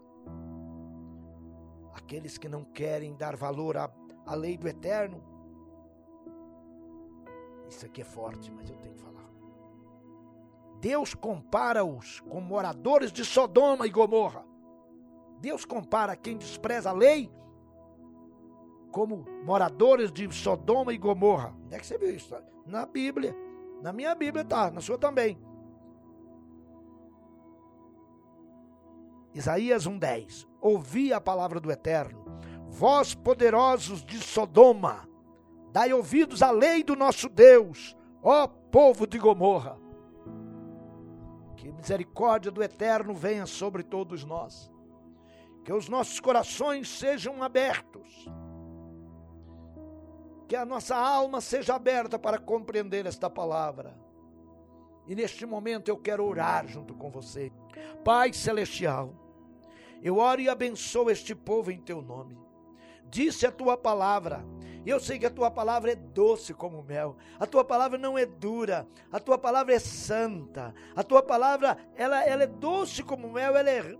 Aqueles 1.94 2.36
que 2.36 2.48
não 2.48 2.64
querem 2.64 3.16
dar 3.16 3.34
valor 3.34 3.78
à, 3.78 3.90
à 4.26 4.34
lei 4.34 4.58
do 4.58 4.68
eterno, 4.68 5.22
Isso 7.68 7.84
aqui 7.84 8.02
é 8.02 8.04
forte, 8.04 8.52
mas 8.52 8.70
eu 8.70 8.76
tenho 8.76 8.94
que 8.94 9.00
falar. 9.00 9.28
Deus 10.80 11.14
compara-os 11.14 12.20
com 12.20 12.40
moradores 12.40 13.10
de 13.10 13.24
Sodoma 13.24 13.86
e 13.86 13.90
Gomorra. 13.90 14.44
Deus 15.40 15.64
compara 15.64 16.16
quem 16.16 16.36
despreza 16.36 16.90
a 16.90 16.92
lei 16.92 17.30
como 18.90 19.26
moradores 19.44 20.10
de 20.10 20.30
Sodoma 20.34 20.92
e 20.92 20.98
Gomorra. 20.98 21.54
Onde 21.66 21.74
é 21.74 21.78
que 21.78 21.86
você 21.86 21.98
viu 21.98 22.14
isso? 22.14 22.34
Na 22.64 22.86
Bíblia. 22.86 23.36
Na 23.82 23.92
minha 23.92 24.14
Bíblia 24.14 24.44
tá, 24.44 24.70
na 24.70 24.80
sua 24.80 24.96
também. 24.96 25.38
Isaías 29.34 29.86
1:10. 29.86 30.46
Ouvi 30.62 31.12
a 31.12 31.20
palavra 31.20 31.60
do 31.60 31.70
Eterno. 31.70 32.24
Vós 32.68 33.14
poderosos 33.14 34.02
de 34.02 34.18
Sodoma, 34.18 35.06
dai 35.72 35.92
ouvidos 35.92 36.42
à 36.42 36.50
lei 36.50 36.82
do 36.82 36.96
nosso 36.96 37.28
Deus, 37.28 37.96
ó 38.22 38.46
povo 38.46 39.06
de 39.06 39.18
Gomorra. 39.18 39.78
Que 41.56 41.70
misericórdia 41.70 42.50
do 42.50 42.62
Eterno 42.62 43.14
venha 43.14 43.46
sobre 43.46 43.82
todos 43.82 44.24
nós. 44.24 44.70
Que 45.66 45.72
os 45.72 45.88
nossos 45.88 46.20
corações 46.20 46.88
sejam 46.88 47.42
abertos. 47.42 48.30
Que 50.46 50.54
a 50.54 50.64
nossa 50.64 50.94
alma 50.94 51.40
seja 51.40 51.74
aberta 51.74 52.16
para 52.16 52.38
compreender 52.38 53.04
esta 53.04 53.28
palavra. 53.28 53.98
E 55.08 55.14
neste 55.16 55.44
momento 55.44 55.88
eu 55.88 55.96
quero 55.96 56.24
orar 56.24 56.68
junto 56.68 56.94
com 56.94 57.10
você. 57.10 57.50
Pai 58.04 58.32
Celestial, 58.32 59.12
eu 60.00 60.18
oro 60.18 60.40
e 60.40 60.48
abençoo 60.48 61.10
este 61.10 61.34
povo 61.34 61.72
em 61.72 61.80
teu 61.80 62.00
nome. 62.00 62.38
Disse 63.10 63.44
a 63.44 63.50
tua 63.50 63.76
palavra 63.76 64.46
eu 64.86 65.00
sei 65.00 65.18
que 65.18 65.26
a 65.26 65.30
tua 65.30 65.50
palavra 65.50 65.90
é 65.90 65.96
doce 65.96 66.54
como 66.54 66.80
mel. 66.80 67.16
A 67.40 67.46
tua 67.46 67.64
palavra 67.64 67.98
não 67.98 68.16
é 68.16 68.24
dura. 68.24 68.86
A 69.10 69.18
tua 69.18 69.36
palavra 69.36 69.74
é 69.74 69.80
santa. 69.80 70.72
A 70.94 71.02
tua 71.02 71.20
palavra, 71.20 71.76
ela, 71.96 72.24
ela 72.24 72.44
é 72.44 72.46
doce 72.46 73.02
como 73.02 73.32
mel, 73.32 73.56
ela 73.56 73.68
é 73.68 73.98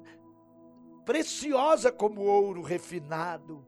preciosa 1.07 1.93
como 1.93 2.23
ouro 2.23 2.61
refinado. 2.61 3.65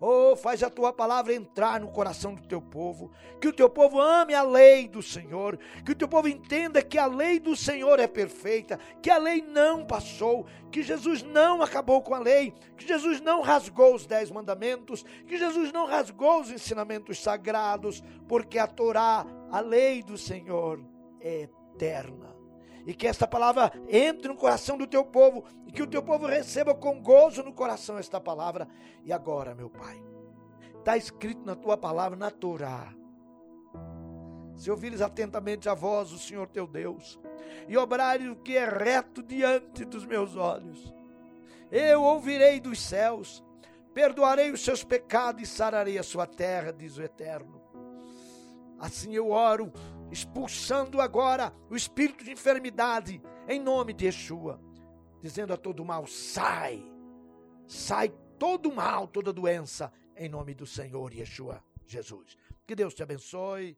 Oh, 0.00 0.36
faz 0.36 0.62
a 0.62 0.68
tua 0.68 0.92
palavra 0.92 1.34
entrar 1.34 1.80
no 1.80 1.90
coração 1.90 2.34
do 2.34 2.46
teu 2.46 2.60
povo, 2.60 3.10
que 3.40 3.48
o 3.48 3.52
teu 3.52 3.70
povo 3.70 4.00
ame 4.00 4.34
a 4.34 4.42
lei 4.42 4.86
do 4.86 5.02
Senhor, 5.02 5.58
que 5.84 5.92
o 5.92 5.94
teu 5.94 6.06
povo 6.06 6.28
entenda 6.28 6.82
que 6.82 6.98
a 6.98 7.06
lei 7.06 7.40
do 7.40 7.56
Senhor 7.56 7.98
é 7.98 8.06
perfeita, 8.06 8.78
que 9.00 9.10
a 9.10 9.16
lei 9.16 9.40
não 9.40 9.84
passou, 9.84 10.46
que 10.70 10.82
Jesus 10.82 11.22
não 11.22 11.62
acabou 11.62 12.02
com 12.02 12.14
a 12.14 12.18
lei, 12.18 12.52
que 12.76 12.86
Jesus 12.86 13.20
não 13.20 13.40
rasgou 13.40 13.94
os 13.94 14.06
dez 14.06 14.30
mandamentos, 14.30 15.04
que 15.26 15.38
Jesus 15.38 15.72
não 15.72 15.86
rasgou 15.86 16.40
os 16.40 16.50
ensinamentos 16.50 17.22
sagrados, 17.22 18.02
porque 18.28 18.58
a 18.58 18.66
Torá, 18.66 19.24
a 19.50 19.60
lei 19.60 20.02
do 20.02 20.18
Senhor, 20.18 20.84
é 21.20 21.48
eterna 21.74 22.33
e 22.86 22.94
que 22.94 23.06
esta 23.06 23.26
palavra 23.26 23.72
entre 23.88 24.28
no 24.28 24.36
coração 24.36 24.76
do 24.76 24.86
teu 24.86 25.04
povo 25.04 25.44
e 25.66 25.72
que 25.72 25.82
o 25.82 25.86
teu 25.86 26.02
povo 26.02 26.26
receba 26.26 26.74
com 26.74 27.00
gozo 27.00 27.42
no 27.42 27.52
coração 27.52 27.98
esta 27.98 28.20
palavra. 28.20 28.68
E 29.04 29.12
agora, 29.12 29.54
meu 29.54 29.70
Pai, 29.70 30.02
está 30.78 30.96
escrito 30.96 31.44
na 31.44 31.54
tua 31.54 31.76
palavra, 31.76 32.16
na 32.16 32.30
Torá. 32.30 32.92
Se 34.56 34.70
ouvires 34.70 35.00
atentamente 35.00 35.68
a 35.68 35.74
voz 35.74 36.10
do 36.10 36.18
Senhor 36.18 36.46
teu 36.48 36.66
Deus 36.66 37.18
e 37.66 37.76
obrares 37.76 38.28
o 38.28 38.36
que 38.36 38.56
é 38.56 38.64
reto 38.64 39.22
diante 39.22 39.84
dos 39.84 40.04
meus 40.04 40.36
olhos, 40.36 40.94
eu 41.72 42.02
ouvirei 42.02 42.60
dos 42.60 42.80
céus, 42.80 43.42
perdoarei 43.92 44.52
os 44.52 44.62
seus 44.62 44.84
pecados 44.84 45.42
e 45.42 45.46
sararei 45.46 45.98
a 45.98 46.02
sua 46.02 46.26
terra, 46.26 46.72
diz 46.72 46.96
o 46.98 47.02
Eterno. 47.02 47.60
Assim 48.78 49.14
eu 49.14 49.30
oro 49.30 49.72
expulsando 50.10 51.00
agora 51.00 51.52
o 51.70 51.76
espírito 51.76 52.24
de 52.24 52.30
enfermidade 52.30 53.20
em 53.48 53.60
nome 53.60 53.92
de 53.92 54.06
Yeshua, 54.06 54.60
dizendo 55.22 55.52
a 55.52 55.56
todo 55.56 55.84
mal: 55.84 56.06
sai, 56.06 56.84
sai 57.66 58.08
todo 58.38 58.72
mal, 58.72 59.06
toda 59.06 59.32
doença, 59.32 59.92
em 60.16 60.28
nome 60.28 60.54
do 60.54 60.66
Senhor 60.66 61.12
Yeshua 61.12 61.62
Jesus. 61.86 62.36
Que 62.66 62.74
Deus 62.74 62.94
te 62.94 63.02
abençoe. 63.02 63.76